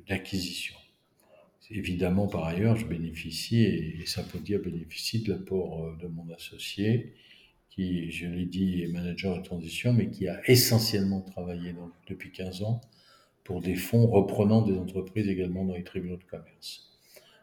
d'acquisition. 0.06 0.76
De, 0.76 0.89
Évidemment, 1.70 2.26
par 2.26 2.44
ailleurs, 2.44 2.76
je 2.76 2.84
bénéficie, 2.86 3.62
et, 3.62 4.04
peut 4.32 4.40
dire 4.40 4.60
bénéficie 4.60 5.22
de 5.22 5.32
l'apport 5.32 5.84
euh, 5.84 5.96
de 6.02 6.08
mon 6.08 6.28
associé, 6.30 7.14
qui, 7.70 8.10
je 8.10 8.26
l'ai 8.26 8.46
dit, 8.46 8.82
est 8.82 8.88
manager 8.88 9.38
de 9.38 9.42
transition, 9.42 9.92
mais 9.92 10.10
qui 10.10 10.26
a 10.26 10.40
essentiellement 10.50 11.20
travaillé 11.20 11.74
depuis 12.08 12.32
15 12.32 12.62
ans 12.62 12.80
pour 13.44 13.62
des 13.62 13.76
fonds 13.76 14.08
reprenant 14.08 14.62
des 14.62 14.76
entreprises 14.76 15.28
également 15.28 15.64
dans 15.64 15.74
les 15.74 15.84
tribunaux 15.84 16.16
de 16.16 16.24
commerce. 16.24 16.90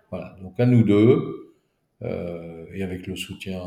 Voilà, 0.10 0.38
donc 0.42 0.60
à 0.60 0.66
nous 0.66 0.84
deux, 0.84 1.56
euh, 2.02 2.66
et 2.74 2.84
avec 2.84 3.08
le 3.08 3.16
soutien 3.16 3.60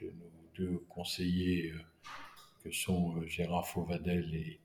de 0.00 0.06
nos 0.06 0.48
deux 0.56 0.78
conseillers, 0.88 1.70
euh, 1.70 1.78
que 2.64 2.72
sont 2.72 3.22
Gérard 3.26 3.66
Fauvadel 3.66 4.34
et, 4.34 4.60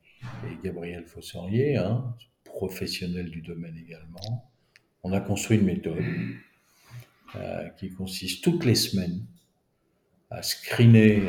Gabriel 0.64 1.06
Fossorier, 1.06 1.78
hein, 1.78 2.16
professionnels 2.44 3.30
du 3.30 3.42
domaine 3.42 3.78
également, 3.78 4.52
on 5.06 5.14
a 5.14 5.22
construit 5.22 5.60
une 5.60 5.66
méthode 5.66 6.04
euh, 7.36 7.70
qui 7.78 7.92
consiste 7.92 8.44
toutes 8.44 8.66
les 8.66 8.74
semaines 8.74 9.24
à 10.32 10.42
screener, 10.42 11.22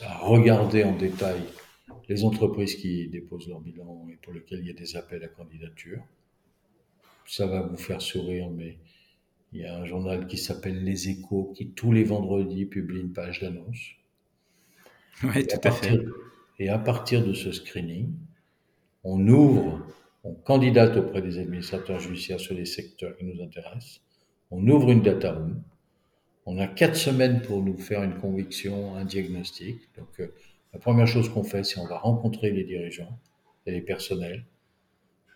à, 0.00 0.18
regarder 0.20 0.82
en 0.82 0.96
détail 0.96 1.42
les 2.08 2.24
entreprises 2.24 2.76
qui 2.76 3.06
déposent 3.08 3.46
leur 3.46 3.60
bilan 3.60 4.06
et 4.10 4.16
pour 4.16 4.32
lesquelles 4.32 4.60
il 4.60 4.68
y 4.68 4.70
a 4.70 4.72
des 4.72 4.96
appels 4.96 5.22
à 5.22 5.28
candidature. 5.28 6.02
Ça 7.26 7.46
va 7.46 7.60
vous 7.60 7.76
faire 7.76 8.00
sourire, 8.00 8.48
mais 8.48 8.78
il 9.52 9.60
y 9.60 9.66
a 9.66 9.76
un 9.76 9.84
journal 9.84 10.26
qui 10.26 10.38
s'appelle 10.38 10.82
Les 10.82 11.10
Échos 11.10 11.52
qui 11.54 11.68
tous 11.72 11.92
les 11.92 12.04
vendredis 12.04 12.64
publie 12.64 13.00
une 13.00 13.12
page 13.12 13.40
d'annonce. 13.40 13.90
Oui, 15.22 15.46
tout 15.46 15.68
à 15.68 15.70
fait. 15.70 16.02
Et 16.58 16.70
à 16.70 16.78
partir 16.78 17.26
de 17.26 17.34
ce 17.34 17.52
screening, 17.52 18.14
on 19.04 19.28
ouvre 19.28 19.86
on 20.24 20.34
candidate 20.34 20.96
auprès 20.96 21.22
des 21.22 21.38
administrateurs 21.38 22.00
judiciaires 22.00 22.40
sur 22.40 22.54
les 22.54 22.64
secteurs 22.64 23.16
qui 23.16 23.24
nous 23.24 23.42
intéressent, 23.42 24.00
on 24.50 24.66
ouvre 24.66 24.90
une 24.90 25.02
data 25.02 25.32
room, 25.32 25.62
on 26.46 26.58
a 26.58 26.66
quatre 26.66 26.96
semaines 26.96 27.42
pour 27.42 27.62
nous 27.62 27.76
faire 27.76 28.02
une 28.02 28.16
conviction, 28.18 28.96
un 28.96 29.04
diagnostic. 29.04 29.80
Donc, 29.98 30.08
euh, 30.20 30.32
la 30.72 30.78
première 30.78 31.06
chose 31.06 31.28
qu'on 31.28 31.44
fait, 31.44 31.62
c'est 31.62 31.78
on 31.78 31.86
va 31.86 31.98
rencontrer 31.98 32.50
les 32.50 32.64
dirigeants 32.64 33.18
et 33.66 33.70
les 33.70 33.82
personnels 33.82 34.46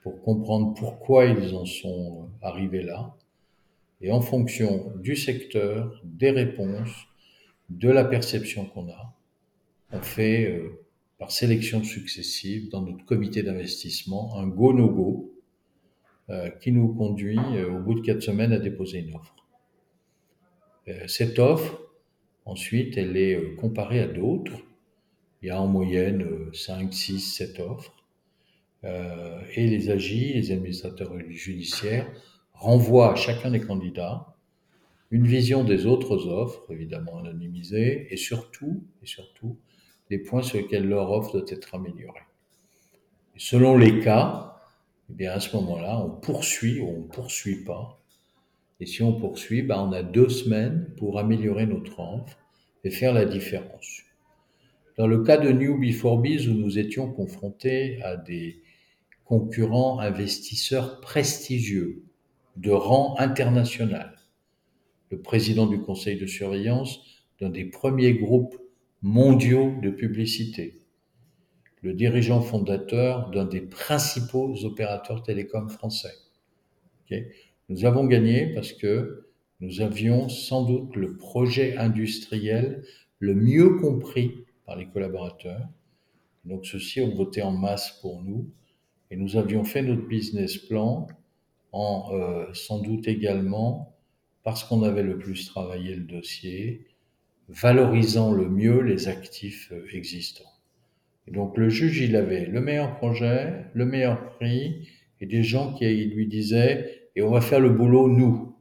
pour 0.02 0.22
comprendre 0.22 0.74
pourquoi 0.74 1.26
ils 1.26 1.54
en 1.54 1.66
sont 1.66 2.30
arrivés 2.40 2.82
là. 2.82 3.14
Et 4.00 4.10
en 4.10 4.20
fonction 4.22 4.90
du 4.96 5.14
secteur, 5.14 6.00
des 6.02 6.30
réponses, 6.30 7.06
de 7.68 7.90
la 7.90 8.04
perception 8.04 8.64
qu'on 8.64 8.88
a, 8.88 9.14
on 9.92 10.00
fait 10.00 10.46
euh, 10.50 10.80
par 11.22 11.30
sélection 11.30 11.84
successive 11.84 12.68
dans 12.68 12.82
notre 12.82 13.04
comité 13.04 13.44
d'investissement 13.44 14.40
un 14.40 14.48
go-no-go 14.48 15.32
euh, 16.30 16.50
qui 16.50 16.72
nous 16.72 16.92
conduit 16.94 17.38
euh, 17.38 17.70
au 17.70 17.78
bout 17.78 17.94
de 17.94 18.00
quatre 18.00 18.22
semaines 18.22 18.52
à 18.52 18.58
déposer 18.58 18.98
une 18.98 19.14
offre. 19.14 19.36
Euh, 20.88 21.06
cette 21.06 21.38
offre, 21.38 21.80
ensuite, 22.44 22.98
elle 22.98 23.16
est 23.16 23.54
comparée 23.54 24.00
à 24.00 24.08
d'autres. 24.08 24.64
Il 25.42 25.46
y 25.46 25.50
a 25.50 25.62
en 25.62 25.68
moyenne 25.68 26.26
5, 26.52 26.92
6, 26.92 27.20
7 27.20 27.60
offres. 27.60 28.04
et 28.82 29.68
les 29.68 29.90
AGI, 29.90 30.32
les 30.32 30.50
administrateurs 30.50 31.16
judiciaires, 31.30 32.10
renvoient 32.52 33.12
à 33.12 33.14
chacun 33.14 33.52
des 33.52 33.60
candidats 33.60 34.34
une 35.12 35.28
vision 35.28 35.62
des 35.62 35.86
autres 35.86 36.26
offres, 36.26 36.64
évidemment 36.72 37.18
anonymisées, 37.18 38.12
et 38.12 38.16
surtout, 38.16 38.82
et 39.04 39.06
surtout, 39.06 39.56
les 40.10 40.18
points 40.18 40.42
sur 40.42 40.58
lesquels 40.58 40.88
leur 40.88 41.10
offre 41.10 41.38
doit 41.38 41.48
être 41.48 41.74
améliorée. 41.74 42.20
selon 43.36 43.76
les 43.76 44.00
cas, 44.00 44.56
eh 45.10 45.14
bien 45.14 45.32
à 45.32 45.40
ce 45.40 45.56
moment-là, 45.56 45.98
on 46.04 46.10
poursuit 46.10 46.80
ou 46.80 46.88
on 46.88 46.98
ne 47.00 47.08
poursuit 47.08 47.64
pas. 47.64 48.02
Et 48.80 48.86
si 48.86 49.02
on 49.02 49.12
poursuit, 49.12 49.62
ben, 49.62 49.78
on 49.78 49.92
a 49.92 50.02
deux 50.02 50.28
semaines 50.28 50.92
pour 50.96 51.18
améliorer 51.18 51.66
notre 51.66 52.00
offre 52.00 52.38
et 52.84 52.90
faire 52.90 53.12
la 53.12 53.24
différence. 53.24 54.02
Dans 54.98 55.06
le 55.06 55.22
cas 55.22 55.38
de 55.38 55.50
New 55.50 55.78
Before 55.78 56.18
Biz, 56.18 56.48
où 56.48 56.54
nous 56.54 56.78
étions 56.78 57.10
confrontés 57.10 58.02
à 58.02 58.16
des 58.16 58.62
concurrents 59.24 60.00
investisseurs 60.00 61.00
prestigieux 61.00 62.02
de 62.56 62.70
rang 62.70 63.16
international, 63.18 64.18
le 65.10 65.20
président 65.20 65.66
du 65.66 65.80
conseil 65.80 66.18
de 66.18 66.26
surveillance 66.26 67.00
d'un 67.40 67.50
des 67.50 67.64
premiers 67.64 68.14
groupes 68.14 68.56
mondiaux 69.02 69.74
de 69.82 69.90
publicité, 69.90 70.80
le 71.82 71.92
dirigeant 71.92 72.40
fondateur 72.40 73.30
d'un 73.30 73.44
des 73.44 73.60
principaux 73.60 74.64
opérateurs 74.64 75.22
télécoms 75.22 75.68
français. 75.68 76.14
nous 77.68 77.84
avons 77.84 78.06
gagné 78.06 78.54
parce 78.54 78.72
que 78.72 79.26
nous 79.60 79.80
avions 79.80 80.28
sans 80.28 80.64
doute 80.64 80.96
le 80.96 81.16
projet 81.16 81.76
industriel 81.76 82.84
le 83.18 83.34
mieux 83.34 83.78
compris 83.78 84.44
par 84.66 84.76
les 84.76 84.86
collaborateurs. 84.88 85.68
Donc 86.44 86.66
ceux-ci 86.66 87.00
ont 87.00 87.14
voté 87.14 87.42
en 87.42 87.52
masse 87.52 87.98
pour 88.00 88.22
nous 88.22 88.50
Et 89.10 89.16
nous 89.16 89.36
avions 89.36 89.64
fait 89.64 89.82
notre 89.82 90.06
business 90.06 90.56
plan 90.58 91.06
en 91.72 92.10
euh, 92.12 92.52
sans 92.52 92.80
doute 92.80 93.08
également, 93.08 93.96
parce 94.42 94.64
qu'on 94.64 94.82
avait 94.82 95.02
le 95.02 95.18
plus 95.18 95.46
travaillé 95.46 95.94
le 95.94 96.04
dossier, 96.04 96.86
valorisant 97.52 98.32
le 98.32 98.48
mieux 98.48 98.80
les 98.80 99.08
actifs 99.08 99.70
euh, 99.72 99.86
existants. 99.92 100.50
Et 101.28 101.30
donc 101.30 101.56
le 101.56 101.68
juge, 101.68 102.00
il 102.00 102.16
avait 102.16 102.46
le 102.46 102.60
meilleur 102.60 102.96
projet, 102.96 103.66
le 103.74 103.84
meilleur 103.84 104.30
prix, 104.30 104.88
et 105.20 105.26
des 105.26 105.42
gens 105.42 105.74
qui 105.74 105.86
lui 106.06 106.26
disaient, 106.26 107.08
et 107.14 107.22
on 107.22 107.30
va 107.30 107.40
faire 107.40 107.60
le 107.60 107.70
boulot 107.70 108.08
nous, 108.08 108.56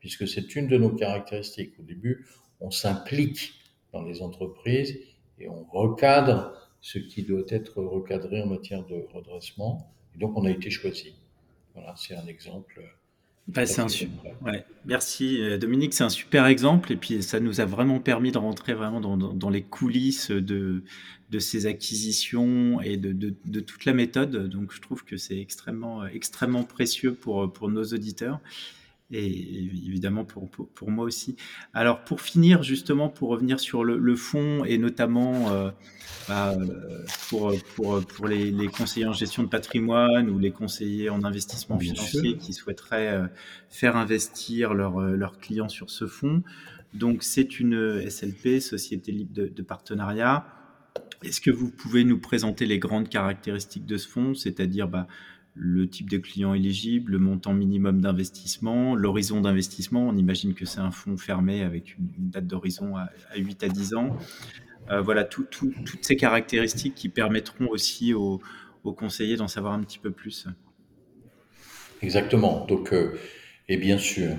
puisque 0.00 0.26
c'est 0.26 0.54
une 0.56 0.68
de 0.68 0.78
nos 0.78 0.90
caractéristiques. 0.90 1.74
Au 1.78 1.82
début, 1.82 2.24
on 2.60 2.70
s'implique 2.70 3.52
dans 3.92 4.02
les 4.02 4.22
entreprises 4.22 4.98
et 5.38 5.48
on 5.48 5.64
recadre 5.64 6.52
ce 6.80 6.98
qui 6.98 7.24
doit 7.24 7.44
être 7.48 7.82
recadré 7.82 8.40
en 8.42 8.46
matière 8.46 8.86
de 8.86 9.04
redressement. 9.12 9.92
Et 10.14 10.18
donc 10.18 10.36
on 10.36 10.44
a 10.44 10.50
été 10.50 10.70
choisi. 10.70 11.14
Voilà, 11.74 11.94
c'est 11.96 12.14
un 12.14 12.26
exemple. 12.26 12.82
Bah, 13.48 13.62
un 13.62 13.86
ouais. 14.44 14.66
Merci 14.84 15.40
euh, 15.40 15.56
Dominique, 15.56 15.94
c'est 15.94 16.04
un 16.04 16.10
super 16.10 16.46
exemple 16.46 16.92
et 16.92 16.96
puis 16.96 17.22
ça 17.22 17.40
nous 17.40 17.62
a 17.62 17.64
vraiment 17.64 17.98
permis 17.98 18.30
de 18.30 18.36
rentrer 18.36 18.74
vraiment 18.74 19.00
dans, 19.00 19.50
les 19.50 19.62
coulisses 19.62 20.30
de, 20.30 20.82
de 21.30 21.38
ces 21.38 21.64
acquisitions 21.64 22.82
et 22.82 22.98
de, 22.98 23.12
de, 23.12 23.34
de, 23.46 23.60
toute 23.60 23.86
la 23.86 23.94
méthode. 23.94 24.48
Donc 24.50 24.72
je 24.74 24.82
trouve 24.82 25.02
que 25.02 25.16
c'est 25.16 25.40
extrêmement, 25.40 26.04
extrêmement 26.06 26.64
précieux 26.64 27.14
pour, 27.14 27.50
pour 27.50 27.70
nos 27.70 27.84
auditeurs 27.84 28.38
et 29.10 29.26
évidemment 29.86 30.24
pour, 30.24 30.50
pour, 30.50 30.90
moi 30.90 31.04
aussi. 31.04 31.36
Alors 31.72 32.04
pour 32.04 32.20
finir, 32.20 32.62
justement, 32.62 33.08
pour 33.08 33.30
revenir 33.30 33.58
sur 33.58 33.82
le, 33.84 33.96
le 33.96 34.16
fond 34.16 34.64
et 34.64 34.76
notamment 34.76 35.50
euh, 35.50 35.70
bah, 36.28 36.54
pour, 37.28 37.54
pour, 37.74 38.04
pour 38.04 38.28
les, 38.28 38.50
les, 38.50 38.66
conseillers 38.66 39.06
en 39.06 39.14
gestion 39.14 39.42
de 39.42 39.48
patrimoine 39.48 40.28
ou 40.28 40.38
les 40.38 40.50
conseillers 40.50 41.08
en 41.08 41.24
investissement 41.24 41.78
financier 41.78 42.36
qui 42.36 42.52
souhaiteraient 42.52 43.14
euh, 43.14 43.26
faire 43.70 43.96
investir 43.96 44.74
leurs 44.74 45.00
leur 45.00 45.32
euh, 45.32 45.40
clients 45.40 45.70
sur 45.70 45.88
ce 45.88 46.06
fonds. 46.06 46.42
Donc 46.92 47.22
c'est 47.22 47.60
une 47.60 48.02
SLP, 48.10 48.60
Société 48.60 49.12
Libre 49.12 49.32
de, 49.32 49.46
de 49.46 49.62
Partenariat. 49.62 50.46
Est-ce 51.24 51.40
que 51.40 51.50
vous 51.50 51.70
pouvez 51.70 52.04
nous 52.04 52.18
présenter 52.18 52.66
les 52.66 52.78
grandes 52.78 53.08
caractéristiques 53.08 53.86
de 53.86 53.96
ce 53.96 54.08
fonds, 54.08 54.34
c'est-à-dire 54.34 54.86
bah, 54.86 55.08
le 55.58 55.88
type 55.88 56.08
de 56.08 56.18
client 56.18 56.54
éligible, 56.54 57.12
le 57.12 57.18
montant 57.18 57.52
minimum 57.52 58.00
d'investissement, 58.00 58.94
l'horizon 58.94 59.40
d'investissement. 59.40 60.06
On 60.06 60.16
imagine 60.16 60.54
que 60.54 60.64
c'est 60.64 60.78
un 60.78 60.92
fonds 60.92 61.16
fermé 61.16 61.62
avec 61.62 61.96
une, 61.98 62.30
date 62.30 62.46
d'horizon 62.46 62.96
à, 62.96 63.10
8 63.36 63.64
à 63.64 63.68
10 63.68 63.94
ans. 63.94 64.16
Euh, 64.90 65.00
voilà, 65.00 65.24
toutes 65.24 65.50
ces 66.02 66.16
caractéristiques 66.16 66.94
qui 66.94 67.08
permettront 67.08 67.66
aussi 67.66 68.14
aux, 68.14 68.40
conseillers 68.96 69.36
d'en 69.36 69.48
savoir 69.48 69.74
un 69.74 69.80
petit 69.80 69.98
peu 69.98 70.10
plus. 70.10 70.46
Exactement. 72.00 72.64
Donc, 72.64 72.94
euh, 72.94 73.18
et 73.68 73.76
bien 73.76 73.98
sûr, 73.98 74.36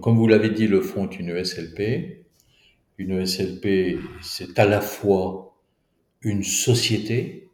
comme 0.00 0.16
vous 0.16 0.26
l'avez 0.26 0.50
dit, 0.50 0.66
le 0.66 0.80
fonds 0.80 1.08
est 1.08 1.20
une 1.20 1.28
ESLP. 1.28 2.24
Une 2.98 3.12
ESLP, 3.12 4.00
c'est 4.22 4.58
à 4.58 4.66
la 4.66 4.80
fois 4.80 5.56
une 6.22 6.42
société 6.42 7.48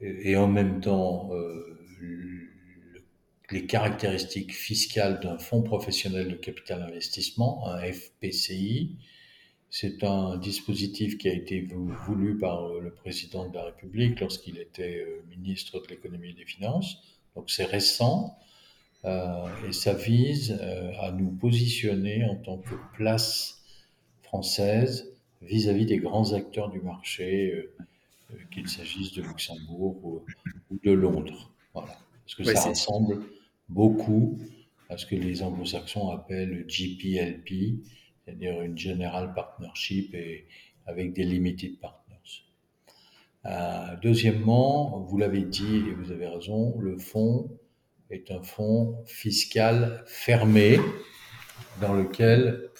et 0.00 0.36
en 0.36 0.48
même 0.48 0.80
temps 0.80 1.30
euh, 1.32 1.73
les 3.50 3.66
caractéristiques 3.66 4.54
fiscales 4.54 5.20
d'un 5.20 5.38
fonds 5.38 5.62
professionnel 5.62 6.28
de 6.28 6.34
capital 6.34 6.82
investissement, 6.82 7.68
un 7.68 7.80
FPCI. 7.80 8.96
C'est 9.70 10.04
un 10.04 10.38
dispositif 10.38 11.18
qui 11.18 11.28
a 11.28 11.32
été 11.32 11.68
voulu 12.06 12.38
par 12.38 12.68
le 12.74 12.92
président 12.92 13.48
de 13.48 13.54
la 13.54 13.64
République 13.64 14.20
lorsqu'il 14.20 14.58
était 14.58 15.00
euh, 15.00 15.24
ministre 15.28 15.80
de 15.80 15.88
l'économie 15.88 16.30
et 16.30 16.34
des 16.34 16.46
finances. 16.46 17.02
Donc 17.34 17.50
c'est 17.50 17.64
récent 17.64 18.38
euh, 19.04 19.46
et 19.68 19.72
ça 19.72 19.92
vise 19.92 20.56
euh, 20.60 20.92
à 21.00 21.10
nous 21.10 21.30
positionner 21.30 22.24
en 22.24 22.36
tant 22.36 22.58
que 22.58 22.74
place 22.96 23.62
française 24.22 25.12
vis-à-vis 25.42 25.86
des 25.86 25.98
grands 25.98 26.32
acteurs 26.32 26.70
du 26.70 26.80
marché, 26.80 27.68
qu'il 28.50 28.68
s'agisse 28.68 29.12
de 29.12 29.22
Luxembourg 29.22 30.00
ou, 30.04 30.24
de 30.82 30.92
Londres. 30.92 31.53
Voilà. 31.74 31.98
Parce 32.24 32.34
que 32.36 32.44
ça 32.44 32.68
ressemble 32.68 33.22
beaucoup 33.68 34.38
à 34.88 34.96
ce 34.96 35.06
que 35.06 35.14
les 35.14 35.42
anglo-saxons 35.42 36.10
appellent 36.10 36.66
GPLP, 36.66 37.82
c'est-à-dire 38.24 38.62
une 38.62 38.78
General 38.78 39.34
Partnership 39.34 40.14
et 40.14 40.46
avec 40.86 41.12
des 41.12 41.24
Limited 41.24 41.78
Partners. 41.80 42.04
Euh, 43.46 43.96
deuxièmement, 44.02 45.00
vous 45.00 45.18
l'avez 45.18 45.42
dit 45.42 45.76
et 45.76 45.92
vous 45.92 46.12
avez 46.12 46.26
raison, 46.26 46.78
le 46.78 46.96
fonds 46.96 47.50
est 48.10 48.30
un 48.30 48.42
fonds 48.42 49.02
fiscal 49.06 50.02
fermé 50.06 50.78
dans 51.80 51.92
lequel 51.92 52.70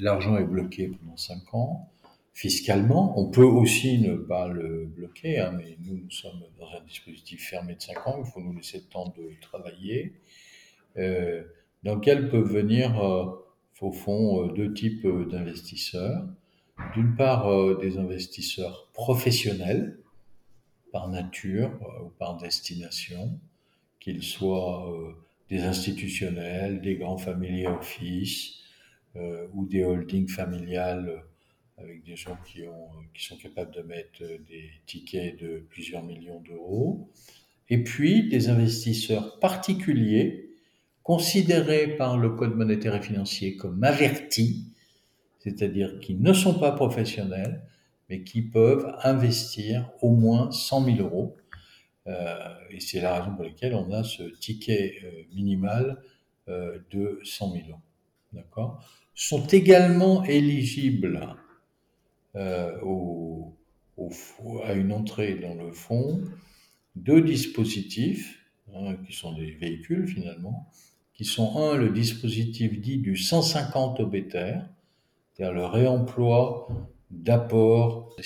l'argent 0.00 0.36
est 0.36 0.44
bloqué 0.44 0.88
pendant 0.88 1.16
5 1.16 1.54
ans 1.54 1.91
fiscalement. 2.32 3.18
On 3.18 3.30
peut 3.30 3.44
aussi 3.44 3.98
ne 3.98 4.14
pas 4.16 4.48
le 4.48 4.86
bloquer, 4.86 5.38
hein, 5.38 5.52
mais 5.56 5.76
nous, 5.84 5.96
nous 5.96 6.10
sommes 6.10 6.42
dans 6.58 6.68
un 6.70 6.84
dispositif 6.84 7.48
fermé 7.48 7.74
de 7.74 7.82
5 7.82 8.06
ans, 8.06 8.22
il 8.24 8.30
faut 8.30 8.40
nous 8.40 8.54
laisser 8.54 8.78
le 8.78 8.84
temps 8.84 9.12
de 9.16 9.30
travailler, 9.40 10.14
euh, 10.96 11.42
dans 11.82 11.96
lequel 11.96 12.28
peuvent 12.28 12.50
venir, 12.50 13.02
euh, 13.02 13.26
au 13.80 13.92
fond, 13.92 14.44
euh, 14.44 14.52
deux 14.52 14.72
types 14.72 15.04
euh, 15.04 15.26
d'investisseurs. 15.26 16.24
D'une 16.94 17.14
part, 17.14 17.78
des 17.78 17.98
investisseurs 17.98 18.88
professionnels, 18.92 19.98
par 20.90 21.08
nature 21.08 21.70
ou 22.02 22.08
par 22.18 22.38
destination, 22.38 23.38
qu'ils 24.00 24.22
soient 24.22 24.90
des 25.48 25.62
institutionnels, 25.62 26.80
des 26.80 26.96
grands 26.96 27.18
family 27.18 27.66
office 27.66 28.62
ou 29.14 29.66
des 29.66 29.84
holdings 29.84 30.28
familiales 30.28 31.22
avec 31.78 32.04
des 32.04 32.16
gens 32.16 32.36
qui, 32.46 32.66
ont, 32.66 32.88
qui 33.14 33.24
sont 33.24 33.36
capables 33.36 33.74
de 33.74 33.82
mettre 33.82 34.20
des 34.20 34.70
tickets 34.86 35.40
de 35.40 35.64
plusieurs 35.70 36.02
millions 36.02 36.40
d'euros, 36.40 37.08
et 37.68 37.82
puis 37.82 38.28
des 38.28 38.48
investisseurs 38.48 39.38
particuliers 39.38 40.50
considérés 41.02 41.96
par 41.96 42.18
le 42.18 42.30
Code 42.30 42.54
monétaire 42.54 42.94
et 42.94 43.02
financier 43.02 43.56
comme 43.56 43.82
avertis, 43.82 44.66
c'est-à-dire 45.40 45.98
qui 46.00 46.14
ne 46.14 46.32
sont 46.32 46.58
pas 46.58 46.72
professionnels, 46.72 47.62
mais 48.08 48.22
qui 48.22 48.42
peuvent 48.42 48.94
investir 49.02 49.90
au 50.00 50.10
moins 50.10 50.50
100 50.50 50.84
000 50.84 50.98
euros. 50.98 51.36
Euh, 52.06 52.54
et 52.70 52.80
c'est 52.80 53.00
la 53.00 53.18
raison 53.18 53.34
pour 53.34 53.44
laquelle 53.44 53.74
on 53.74 53.90
a 53.92 54.04
ce 54.04 54.22
ticket 54.22 54.96
euh, 55.04 55.22
minimal 55.34 56.02
euh, 56.48 56.78
de 56.90 57.20
100 57.24 57.52
000 57.52 57.64
euros. 57.70 57.80
D'accord? 58.32 58.84
Sont 59.14 59.46
également 59.46 60.24
éligibles 60.24 61.36
euh, 62.36 62.78
à 64.64 64.72
une 64.72 64.92
entrée 64.92 65.34
dans 65.34 65.54
le 65.54 65.72
fond 65.72 66.22
deux 66.96 67.22
dispositifs, 67.22 68.44
hein, 68.74 68.96
qui 69.06 69.12
sont 69.12 69.34
des 69.34 69.52
véhicules 69.52 70.06
finalement, 70.06 70.68
qui 71.14 71.24
sont 71.24 71.56
un, 71.58 71.76
le 71.76 71.90
dispositif 71.90 72.80
dit 72.80 72.98
du 72.98 73.16
150 73.16 74.00
obétaires, 74.00 74.68
c'est-à-dire 75.32 75.54
le 75.54 75.64
réemploi 75.64 76.68
d'apport 77.10 78.16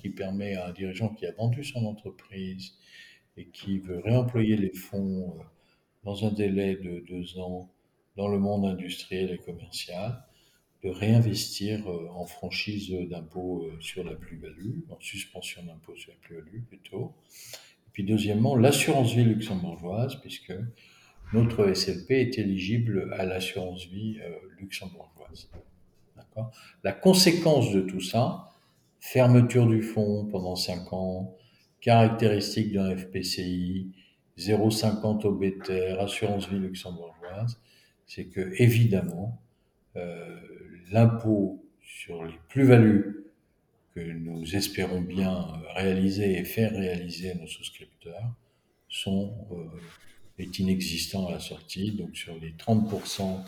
qui 0.00 0.08
permet 0.10 0.56
à 0.56 0.68
un 0.68 0.72
dirigeant 0.72 1.10
qui 1.10 1.26
a 1.26 1.32
vendu 1.32 1.62
son 1.62 1.84
entreprise 1.84 2.74
et 3.36 3.46
qui 3.46 3.78
veut 3.78 3.98
réemployer 3.98 4.56
les 4.56 4.72
fonds 4.72 5.34
euh, 5.38 5.42
dans 6.04 6.26
un 6.26 6.32
délai 6.32 6.76
de 6.76 7.00
deux 7.00 7.38
ans 7.38 7.70
dans 8.16 8.28
le 8.28 8.38
monde 8.38 8.66
industriel 8.66 9.30
et 9.30 9.38
commercial, 9.38 10.24
de 10.82 10.90
réinvestir 10.90 11.88
euh, 11.88 12.08
en 12.14 12.26
franchise 12.26 12.90
d'impôt 13.08 13.64
euh, 13.64 13.80
sur 13.80 14.04
la 14.04 14.14
plus-value, 14.14 14.80
en 14.90 14.98
suspension 15.00 15.62
d'impôt 15.62 15.96
sur 15.96 16.12
la 16.12 16.18
plus-value 16.20 16.62
plutôt. 16.68 17.14
Et 17.86 17.90
puis 17.92 18.04
deuxièmement, 18.04 18.56
l'assurance 18.56 19.14
vie 19.14 19.24
luxembourgeoise, 19.24 20.16
puisque 20.16 20.52
notre 21.32 21.72
SLP 21.72 22.10
est 22.10 22.38
éligible 22.38 23.14
à 23.16 23.24
l'assurance 23.24 23.86
vie 23.86 24.18
euh, 24.20 24.30
luxembourgeoise. 24.58 25.48
La 26.82 26.92
conséquence 26.92 27.72
de 27.72 27.82
tout 27.82 28.00
ça, 28.00 28.48
fermeture 29.00 29.66
du 29.66 29.82
fonds 29.82 30.26
pendant 30.26 30.56
5 30.56 30.92
ans, 30.92 31.36
caractéristiques 31.80 32.72
d'un 32.72 32.96
FPCI, 32.96 33.92
0,50 34.38 35.26
obétaire, 35.26 36.00
assurance 36.00 36.48
vie 36.48 36.58
luxembourgeoise, 36.58 37.60
c'est 38.06 38.26
que 38.26 38.52
évidemment, 38.62 39.40
euh, 39.40 39.51
l'impôt 40.90 41.64
sur 41.82 42.24
les 42.24 42.38
plus-values 42.48 43.22
que 43.94 44.00
nous 44.00 44.56
espérons 44.56 45.00
bien 45.00 45.46
réaliser 45.74 46.38
et 46.38 46.44
faire 46.44 46.72
réaliser 46.72 47.32
à 47.32 47.34
nos 47.34 47.46
souscripteurs 47.46 48.32
sont, 48.88 49.34
euh, 49.52 49.78
est 50.38 50.58
inexistant 50.58 51.28
à 51.28 51.32
la 51.32 51.40
sortie. 51.40 51.92
Donc 51.92 52.16
sur 52.16 52.38
les 52.38 52.52
30% 52.52 53.44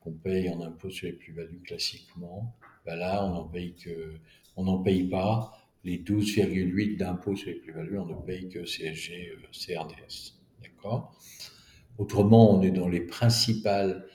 qu'on 0.00 0.12
paye 0.12 0.50
en 0.50 0.60
impôt 0.60 0.90
sur 0.90 1.06
les 1.06 1.14
plus-values 1.14 1.60
classiquement, 1.60 2.54
ben 2.84 2.96
là 2.96 3.24
on 3.24 3.30
n'en 3.30 3.44
paye 3.44 3.74
paye 4.84 5.04
pas 5.04 5.52
les 5.84 5.98
12,8 5.98 6.96
d'impôts 6.96 7.36
sur 7.36 7.48
les 7.48 7.54
plus-values, 7.54 7.98
on 7.98 8.06
ne 8.06 8.14
paye 8.14 8.48
que 8.48 8.64
CSG, 8.64 9.32
CRDS. 9.52 10.34
D'accord? 10.62 11.14
Autrement, 11.98 12.54
on 12.54 12.62
est 12.62 12.70
dans 12.70 12.88
les 12.88 13.00
principales 13.00 14.06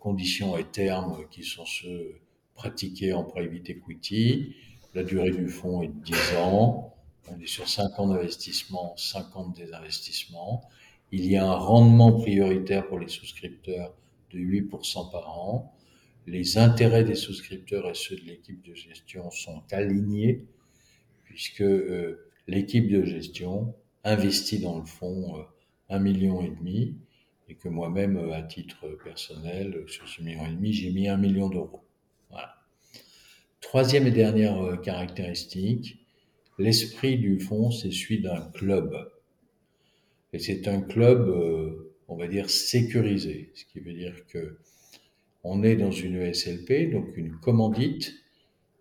conditions 0.00 0.56
et 0.56 0.64
termes 0.64 1.24
qui 1.30 1.42
sont 1.44 1.66
ceux 1.66 2.20
pratiqués 2.54 3.12
en 3.12 3.24
private 3.24 3.70
equity. 3.70 4.54
La 4.94 5.04
durée 5.04 5.30
du 5.30 5.48
fonds 5.48 5.82
est 5.82 5.88
de 5.88 6.02
10 6.04 6.14
ans. 6.38 6.94
On 7.30 7.40
est 7.40 7.46
sur 7.46 7.68
5 7.68 7.98
ans 7.98 8.08
d'investissement, 8.08 8.96
5 8.96 9.36
ans 9.36 9.48
de 9.48 9.54
désinvestissement. 9.54 10.62
Il 11.12 11.26
y 11.26 11.36
a 11.36 11.46
un 11.46 11.54
rendement 11.54 12.12
prioritaire 12.12 12.86
pour 12.86 12.98
les 12.98 13.08
souscripteurs 13.08 13.94
de 14.32 14.38
8% 14.38 15.10
par 15.10 15.28
an. 15.38 15.74
Les 16.26 16.58
intérêts 16.58 17.04
des 17.04 17.14
souscripteurs 17.14 17.88
et 17.88 17.94
ceux 17.94 18.16
de 18.16 18.22
l'équipe 18.22 18.62
de 18.66 18.74
gestion 18.74 19.30
sont 19.30 19.62
alignés 19.70 20.44
puisque 21.24 21.62
euh, 21.62 22.28
l'équipe 22.46 22.88
de 22.88 23.04
gestion 23.04 23.74
investit 24.04 24.58
dans 24.58 24.78
le 24.78 24.84
fonds 24.84 25.38
euh, 25.38 25.42
un 25.88 25.98
million 25.98 26.42
et 26.42 26.50
demi 26.50 26.96
et 27.48 27.54
que 27.54 27.68
moi-même, 27.68 28.16
euh, 28.16 28.32
à 28.32 28.42
titre 28.42 28.88
personnel, 29.02 29.84
sur 29.86 30.08
ce 30.08 30.22
million 30.22 30.46
et 30.46 30.52
demi, 30.52 30.72
j'ai 30.72 30.90
mis 30.90 31.08
un 31.08 31.16
million 31.16 31.48
d'euros. 31.48 31.84
Voilà. 32.30 32.54
Troisième 33.60 34.06
et 34.06 34.10
dernière 34.10 34.80
caractéristique, 34.82 35.98
l'esprit 36.58 37.18
du 37.18 37.40
fonds, 37.40 37.70
c'est 37.70 37.90
celui 37.90 38.20
d'un 38.20 38.40
club. 38.52 38.94
Et 40.32 40.38
c'est 40.38 40.68
un 40.68 40.80
club, 40.80 41.28
euh, 41.28 41.94
on 42.08 42.16
va 42.16 42.28
dire, 42.28 42.50
sécurisé, 42.50 43.50
ce 43.54 43.64
qui 43.64 43.80
veut 43.80 43.94
dire 43.94 44.26
que 44.26 44.58
on 45.44 45.62
est 45.62 45.76
dans 45.76 45.92
une 45.92 46.16
ESLP, 46.16 46.90
donc 46.90 47.16
une 47.16 47.36
commandite. 47.36 48.12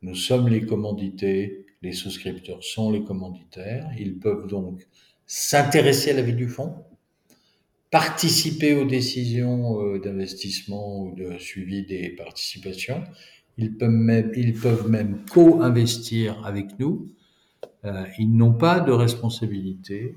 Nous 0.01 0.15
sommes 0.15 0.49
les 0.49 0.65
commandités, 0.65 1.65
les 1.81 1.93
souscripteurs 1.93 2.63
sont 2.63 2.91
les 2.91 3.03
commanditaires. 3.03 3.89
Ils 3.97 4.19
peuvent 4.19 4.47
donc 4.47 4.85
s'intéresser 5.25 6.11
à 6.11 6.13
la 6.15 6.23
vie 6.23 6.33
du 6.33 6.47
fonds, 6.47 6.83
participer 7.91 8.75
aux 8.75 8.85
décisions 8.85 9.81
euh, 9.81 9.99
d'investissement 9.99 11.03
ou 11.03 11.15
de 11.15 11.37
suivi 11.37 11.85
des 11.85 12.09
participations. 12.09 13.03
Ils 13.57 13.75
peuvent 13.77 14.89
même, 14.89 15.25
co-investir 15.31 16.45
avec 16.45 16.77
nous. 16.79 17.09
Euh, 17.85 18.05
ils 18.19 18.31
n'ont 18.35 18.53
pas 18.53 18.79
de 18.79 18.91
responsabilité 18.91 20.15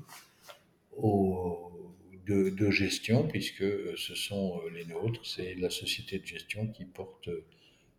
de, 2.27 2.49
de, 2.49 2.69
gestion, 2.69 3.27
puisque 3.27 3.63
ce 3.97 4.13
sont 4.13 4.59
euh, 4.59 4.69
les 4.69 4.85
nôtres, 4.85 5.25
c'est 5.25 5.55
la 5.55 5.69
société 5.69 6.19
de 6.19 6.25
gestion 6.25 6.67
qui 6.67 6.85
porte 6.85 7.29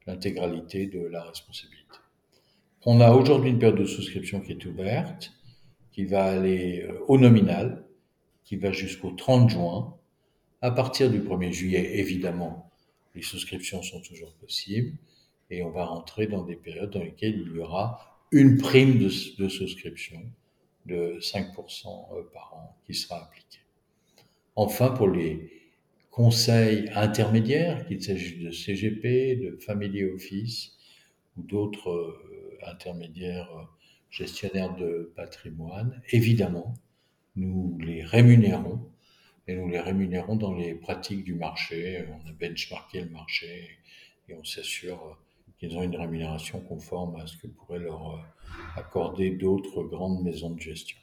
l'intégralité 0.06 0.86
de 0.86 1.00
la 1.00 1.24
responsabilité. 1.24 1.82
On 2.84 3.00
a 3.00 3.10
aujourd'hui 3.12 3.50
une 3.50 3.58
période 3.58 3.78
de 3.78 3.84
souscription 3.84 4.40
qui 4.40 4.52
est 4.52 4.64
ouverte, 4.66 5.32
qui 5.92 6.04
va 6.04 6.24
aller 6.24 6.86
au 7.08 7.18
nominal, 7.18 7.84
qui 8.44 8.56
va 8.56 8.72
jusqu'au 8.72 9.10
30 9.10 9.50
juin. 9.50 9.96
À 10.60 10.70
partir 10.70 11.10
du 11.10 11.20
1er 11.20 11.52
juillet, 11.52 11.98
évidemment, 11.98 12.70
les 13.14 13.22
souscriptions 13.22 13.82
sont 13.82 14.00
toujours 14.00 14.32
possibles 14.34 14.96
et 15.50 15.62
on 15.62 15.70
va 15.70 15.84
rentrer 15.84 16.26
dans 16.26 16.42
des 16.42 16.56
périodes 16.56 16.90
dans 16.90 17.02
lesquelles 17.02 17.38
il 17.38 17.56
y 17.56 17.58
aura 17.58 18.12
une 18.30 18.56
prime 18.56 18.98
de, 18.98 19.08
souscription 19.08 20.22
de 20.86 21.18
5% 21.20 21.86
euh, 21.86 22.22
par 22.32 22.54
an 22.54 22.76
qui 22.86 22.94
sera 22.94 23.22
appliqué. 23.24 23.58
Enfin, 24.56 24.90
pour 24.90 25.08
les 25.08 25.50
conseils 26.10 26.90
intermédiaires, 26.94 27.86
qu'il 27.86 28.02
s'agisse 28.02 28.38
de 28.38 28.50
CGP, 28.50 29.36
de 29.36 29.56
Family 29.56 30.04
Office 30.04 30.72
ou 31.36 31.42
d'autres 31.42 31.90
euh, 31.90 32.58
intermédiaires 32.66 33.50
euh, 33.54 33.64
gestionnaires 34.10 34.74
de 34.76 35.12
patrimoine, 35.14 36.00
évidemment, 36.10 36.74
nous 37.36 37.78
les 37.80 38.02
rémunérons 38.02 38.80
et 39.48 39.56
nous 39.56 39.68
les 39.68 39.80
rémunérons 39.80 40.36
dans 40.36 40.54
les 40.54 40.74
pratiques 40.74 41.24
du 41.24 41.34
marché. 41.34 42.04
On 42.08 42.28
a 42.28 42.32
benchmarké 42.32 43.00
le 43.00 43.10
marché 43.10 43.78
et 44.28 44.34
on 44.34 44.44
s'assure 44.44 45.18
qu'ils 45.58 45.76
ont 45.76 45.82
une 45.82 45.96
rémunération 45.96 46.60
conforme 46.60 47.16
à 47.16 47.26
ce 47.26 47.36
que 47.36 47.46
pourraient 47.46 47.78
leur 47.78 48.14
euh, 48.14 48.18
accorder 48.76 49.30
d'autres 49.30 49.82
grandes 49.84 50.22
maisons 50.22 50.50
de 50.50 50.60
gestion. 50.60 50.98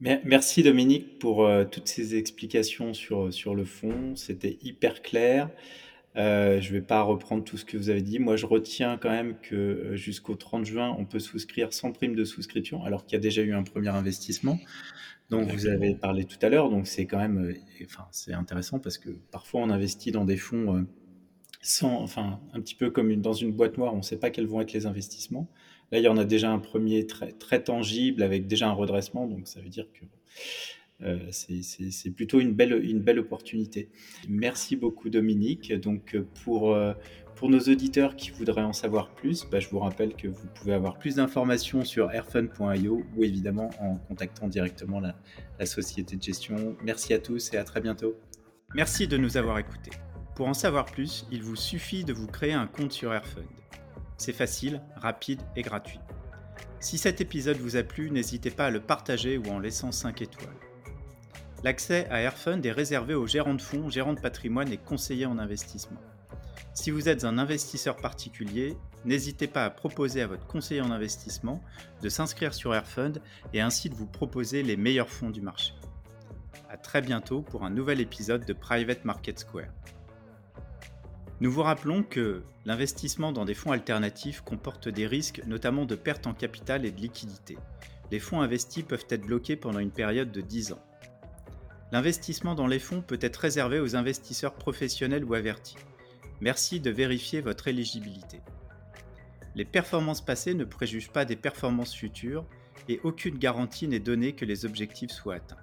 Merci 0.00 0.62
Dominique 0.62 1.18
pour 1.18 1.44
euh, 1.44 1.64
toutes 1.64 1.88
ces 1.88 2.14
explications 2.14 2.94
sur, 2.94 3.34
sur 3.34 3.56
le 3.56 3.64
fond. 3.64 4.14
C'était 4.14 4.56
hyper 4.62 5.02
clair. 5.02 5.50
Euh, 6.16 6.60
je 6.60 6.68
ne 6.68 6.78
vais 6.78 6.84
pas 6.84 7.02
reprendre 7.02 7.44
tout 7.44 7.56
ce 7.56 7.64
que 7.64 7.76
vous 7.76 7.90
avez 7.90 8.02
dit. 8.02 8.18
Moi, 8.18 8.36
je 8.36 8.46
retiens 8.46 8.96
quand 8.96 9.10
même 9.10 9.36
que 9.40 9.94
jusqu'au 9.94 10.36
30 10.36 10.64
juin, 10.64 10.94
on 10.98 11.04
peut 11.04 11.18
souscrire 11.18 11.72
sans 11.72 11.92
prime 11.92 12.14
de 12.14 12.24
souscription, 12.24 12.84
alors 12.84 13.04
qu'il 13.04 13.14
y 13.14 13.16
a 13.16 13.20
déjà 13.20 13.42
eu 13.42 13.54
un 13.54 13.62
premier 13.62 13.90
investissement. 13.90 14.58
Donc, 15.30 15.50
vous 15.50 15.66
avez 15.66 15.94
parlé 15.94 16.24
tout 16.24 16.38
à 16.42 16.48
l'heure. 16.48 16.70
Donc, 16.70 16.86
c'est 16.86 17.06
quand 17.06 17.18
même, 17.18 17.54
enfin, 17.84 18.06
c'est 18.10 18.32
intéressant 18.32 18.78
parce 18.78 18.98
que 18.98 19.10
parfois, 19.30 19.60
on 19.60 19.70
investit 19.70 20.10
dans 20.10 20.24
des 20.24 20.36
fonds 20.36 20.86
sans, 21.60 22.02
enfin, 22.02 22.40
un 22.52 22.60
petit 22.60 22.74
peu 22.74 22.90
comme 22.90 23.14
dans 23.16 23.32
une 23.32 23.52
boîte 23.52 23.78
noire, 23.78 23.94
on 23.94 23.98
ne 23.98 24.02
sait 24.02 24.18
pas 24.18 24.30
quels 24.30 24.46
vont 24.46 24.60
être 24.60 24.72
les 24.72 24.86
investissements. 24.86 25.50
Là, 25.90 25.98
il 25.98 26.04
y 26.04 26.08
en 26.08 26.16
a 26.16 26.24
déjà 26.24 26.50
un 26.50 26.58
premier 26.58 27.06
très, 27.06 27.32
très 27.32 27.62
tangible 27.62 28.22
avec 28.22 28.46
déjà 28.46 28.68
un 28.68 28.72
redressement, 28.72 29.26
donc 29.26 29.48
ça 29.48 29.60
veut 29.60 29.68
dire 29.68 29.86
que 29.92 30.04
euh, 30.04 30.08
c'est 31.30 32.10
plutôt 32.10 32.40
une 32.40 32.52
belle, 32.52 32.84
une 32.84 33.00
belle 33.00 33.18
opportunité. 33.18 33.88
Merci 34.28 34.76
beaucoup 34.76 35.10
Dominique. 35.10 35.72
Donc 35.72 36.16
pour, 36.42 36.74
euh, 36.74 36.92
pour 37.36 37.48
nos 37.50 37.60
auditeurs 37.60 38.16
qui 38.16 38.30
voudraient 38.30 38.62
en 38.62 38.72
savoir 38.72 39.14
plus, 39.14 39.46
bah, 39.50 39.60
je 39.60 39.68
vous 39.68 39.78
rappelle 39.78 40.14
que 40.14 40.26
vous 40.26 40.48
pouvez 40.54 40.72
avoir 40.74 40.98
plus 40.98 41.16
d'informations 41.16 41.84
sur 41.84 42.10
airfun.io 42.10 43.04
ou 43.16 43.24
évidemment 43.24 43.70
en 43.80 43.96
contactant 43.96 44.48
directement 44.48 45.00
la, 45.00 45.14
la 45.58 45.66
société 45.66 46.16
de 46.16 46.22
gestion. 46.22 46.76
Merci 46.82 47.14
à 47.14 47.18
tous 47.18 47.52
et 47.52 47.56
à 47.56 47.64
très 47.64 47.80
bientôt. 47.80 48.16
Merci 48.74 49.06
de 49.06 49.16
nous 49.16 49.36
avoir 49.36 49.58
écoutés. 49.58 49.92
Pour 50.34 50.48
en 50.48 50.54
savoir 50.54 50.84
plus, 50.84 51.26
il 51.32 51.42
vous 51.42 51.56
suffit 51.56 52.04
de 52.04 52.12
vous 52.12 52.26
créer 52.26 52.52
un 52.52 52.66
compte 52.66 52.92
sur 52.92 53.12
Airfund. 53.12 53.46
C'est 54.18 54.32
facile, 54.32 54.82
rapide 54.96 55.40
et 55.56 55.62
gratuit. 55.62 56.00
Si 56.80 56.98
cet 56.98 57.20
épisode 57.20 57.56
vous 57.56 57.76
a 57.76 57.82
plu, 57.82 58.10
n'hésitez 58.10 58.50
pas 58.50 58.66
à 58.66 58.70
le 58.70 58.80
partager 58.80 59.38
ou 59.38 59.46
en 59.48 59.58
laissant 59.58 59.90
5 59.90 60.22
étoiles. 60.22 60.67
L'accès 61.64 62.06
à 62.10 62.20
Airfund 62.20 62.64
est 62.64 62.72
réservé 62.72 63.14
aux 63.14 63.26
gérants 63.26 63.54
de 63.54 63.62
fonds, 63.62 63.90
gérants 63.90 64.14
de 64.14 64.20
patrimoine 64.20 64.72
et 64.72 64.78
conseillers 64.78 65.26
en 65.26 65.38
investissement. 65.38 66.00
Si 66.72 66.92
vous 66.92 67.08
êtes 67.08 67.24
un 67.24 67.38
investisseur 67.38 67.96
particulier, 67.96 68.76
n'hésitez 69.04 69.48
pas 69.48 69.64
à 69.64 69.70
proposer 69.70 70.22
à 70.22 70.28
votre 70.28 70.46
conseiller 70.46 70.80
en 70.80 70.92
investissement 70.92 71.60
de 72.00 72.08
s'inscrire 72.08 72.54
sur 72.54 72.72
Airfund 72.72 73.20
et 73.52 73.60
ainsi 73.60 73.90
de 73.90 73.96
vous 73.96 74.06
proposer 74.06 74.62
les 74.62 74.76
meilleurs 74.76 75.08
fonds 75.08 75.30
du 75.30 75.40
marché. 75.40 75.72
A 76.70 76.76
très 76.76 77.00
bientôt 77.00 77.42
pour 77.42 77.64
un 77.64 77.70
nouvel 77.70 78.00
épisode 78.00 78.44
de 78.44 78.52
Private 78.52 79.04
Market 79.04 79.40
Square. 79.40 79.72
Nous 81.40 81.50
vous 81.50 81.62
rappelons 81.62 82.04
que 82.04 82.44
l'investissement 82.66 83.32
dans 83.32 83.44
des 83.44 83.54
fonds 83.54 83.72
alternatifs 83.72 84.42
comporte 84.42 84.88
des 84.88 85.08
risques, 85.08 85.42
notamment 85.46 85.86
de 85.86 85.96
perte 85.96 86.28
en 86.28 86.34
capital 86.34 86.84
et 86.84 86.92
de 86.92 87.00
liquidité. 87.00 87.58
Les 88.12 88.20
fonds 88.20 88.42
investis 88.42 88.84
peuvent 88.84 89.06
être 89.10 89.26
bloqués 89.26 89.56
pendant 89.56 89.80
une 89.80 89.90
période 89.90 90.30
de 90.30 90.40
10 90.40 90.72
ans. 90.72 90.82
L'investissement 91.90 92.54
dans 92.54 92.66
les 92.66 92.78
fonds 92.78 93.00
peut 93.00 93.18
être 93.20 93.36
réservé 93.36 93.80
aux 93.80 93.96
investisseurs 93.96 94.54
professionnels 94.54 95.24
ou 95.24 95.34
avertis. 95.34 95.76
Merci 96.40 96.80
de 96.80 96.90
vérifier 96.90 97.40
votre 97.40 97.68
éligibilité. 97.68 98.40
Les 99.54 99.64
performances 99.64 100.24
passées 100.24 100.54
ne 100.54 100.64
préjugent 100.64 101.10
pas 101.10 101.24
des 101.24 101.36
performances 101.36 101.94
futures 101.94 102.44
et 102.88 103.00
aucune 103.02 103.38
garantie 103.38 103.88
n'est 103.88 103.98
donnée 103.98 104.34
que 104.34 104.44
les 104.44 104.64
objectifs 104.64 105.10
soient 105.10 105.36
atteints. 105.36 105.56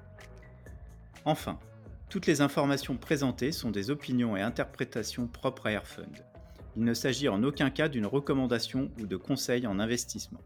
Enfin, 1.24 1.60
toutes 2.10 2.26
les 2.26 2.42
informations 2.42 2.98
présentées 2.98 3.52
sont 3.52 3.72
des 3.72 3.90
opinions 3.90 4.36
et 4.36 4.42
interprétations 4.42 5.28
propres 5.28 5.68
à 5.68 5.72
Airfund. 5.72 6.26
Il 6.76 6.84
ne 6.84 6.94
s'agit 6.94 7.30
en 7.30 7.44
aucun 7.44 7.70
cas 7.70 7.88
d'une 7.88 8.06
recommandation 8.06 8.92
ou 9.00 9.06
de 9.06 9.16
conseil 9.16 9.66
en 9.66 9.80
investissement. 9.80 10.42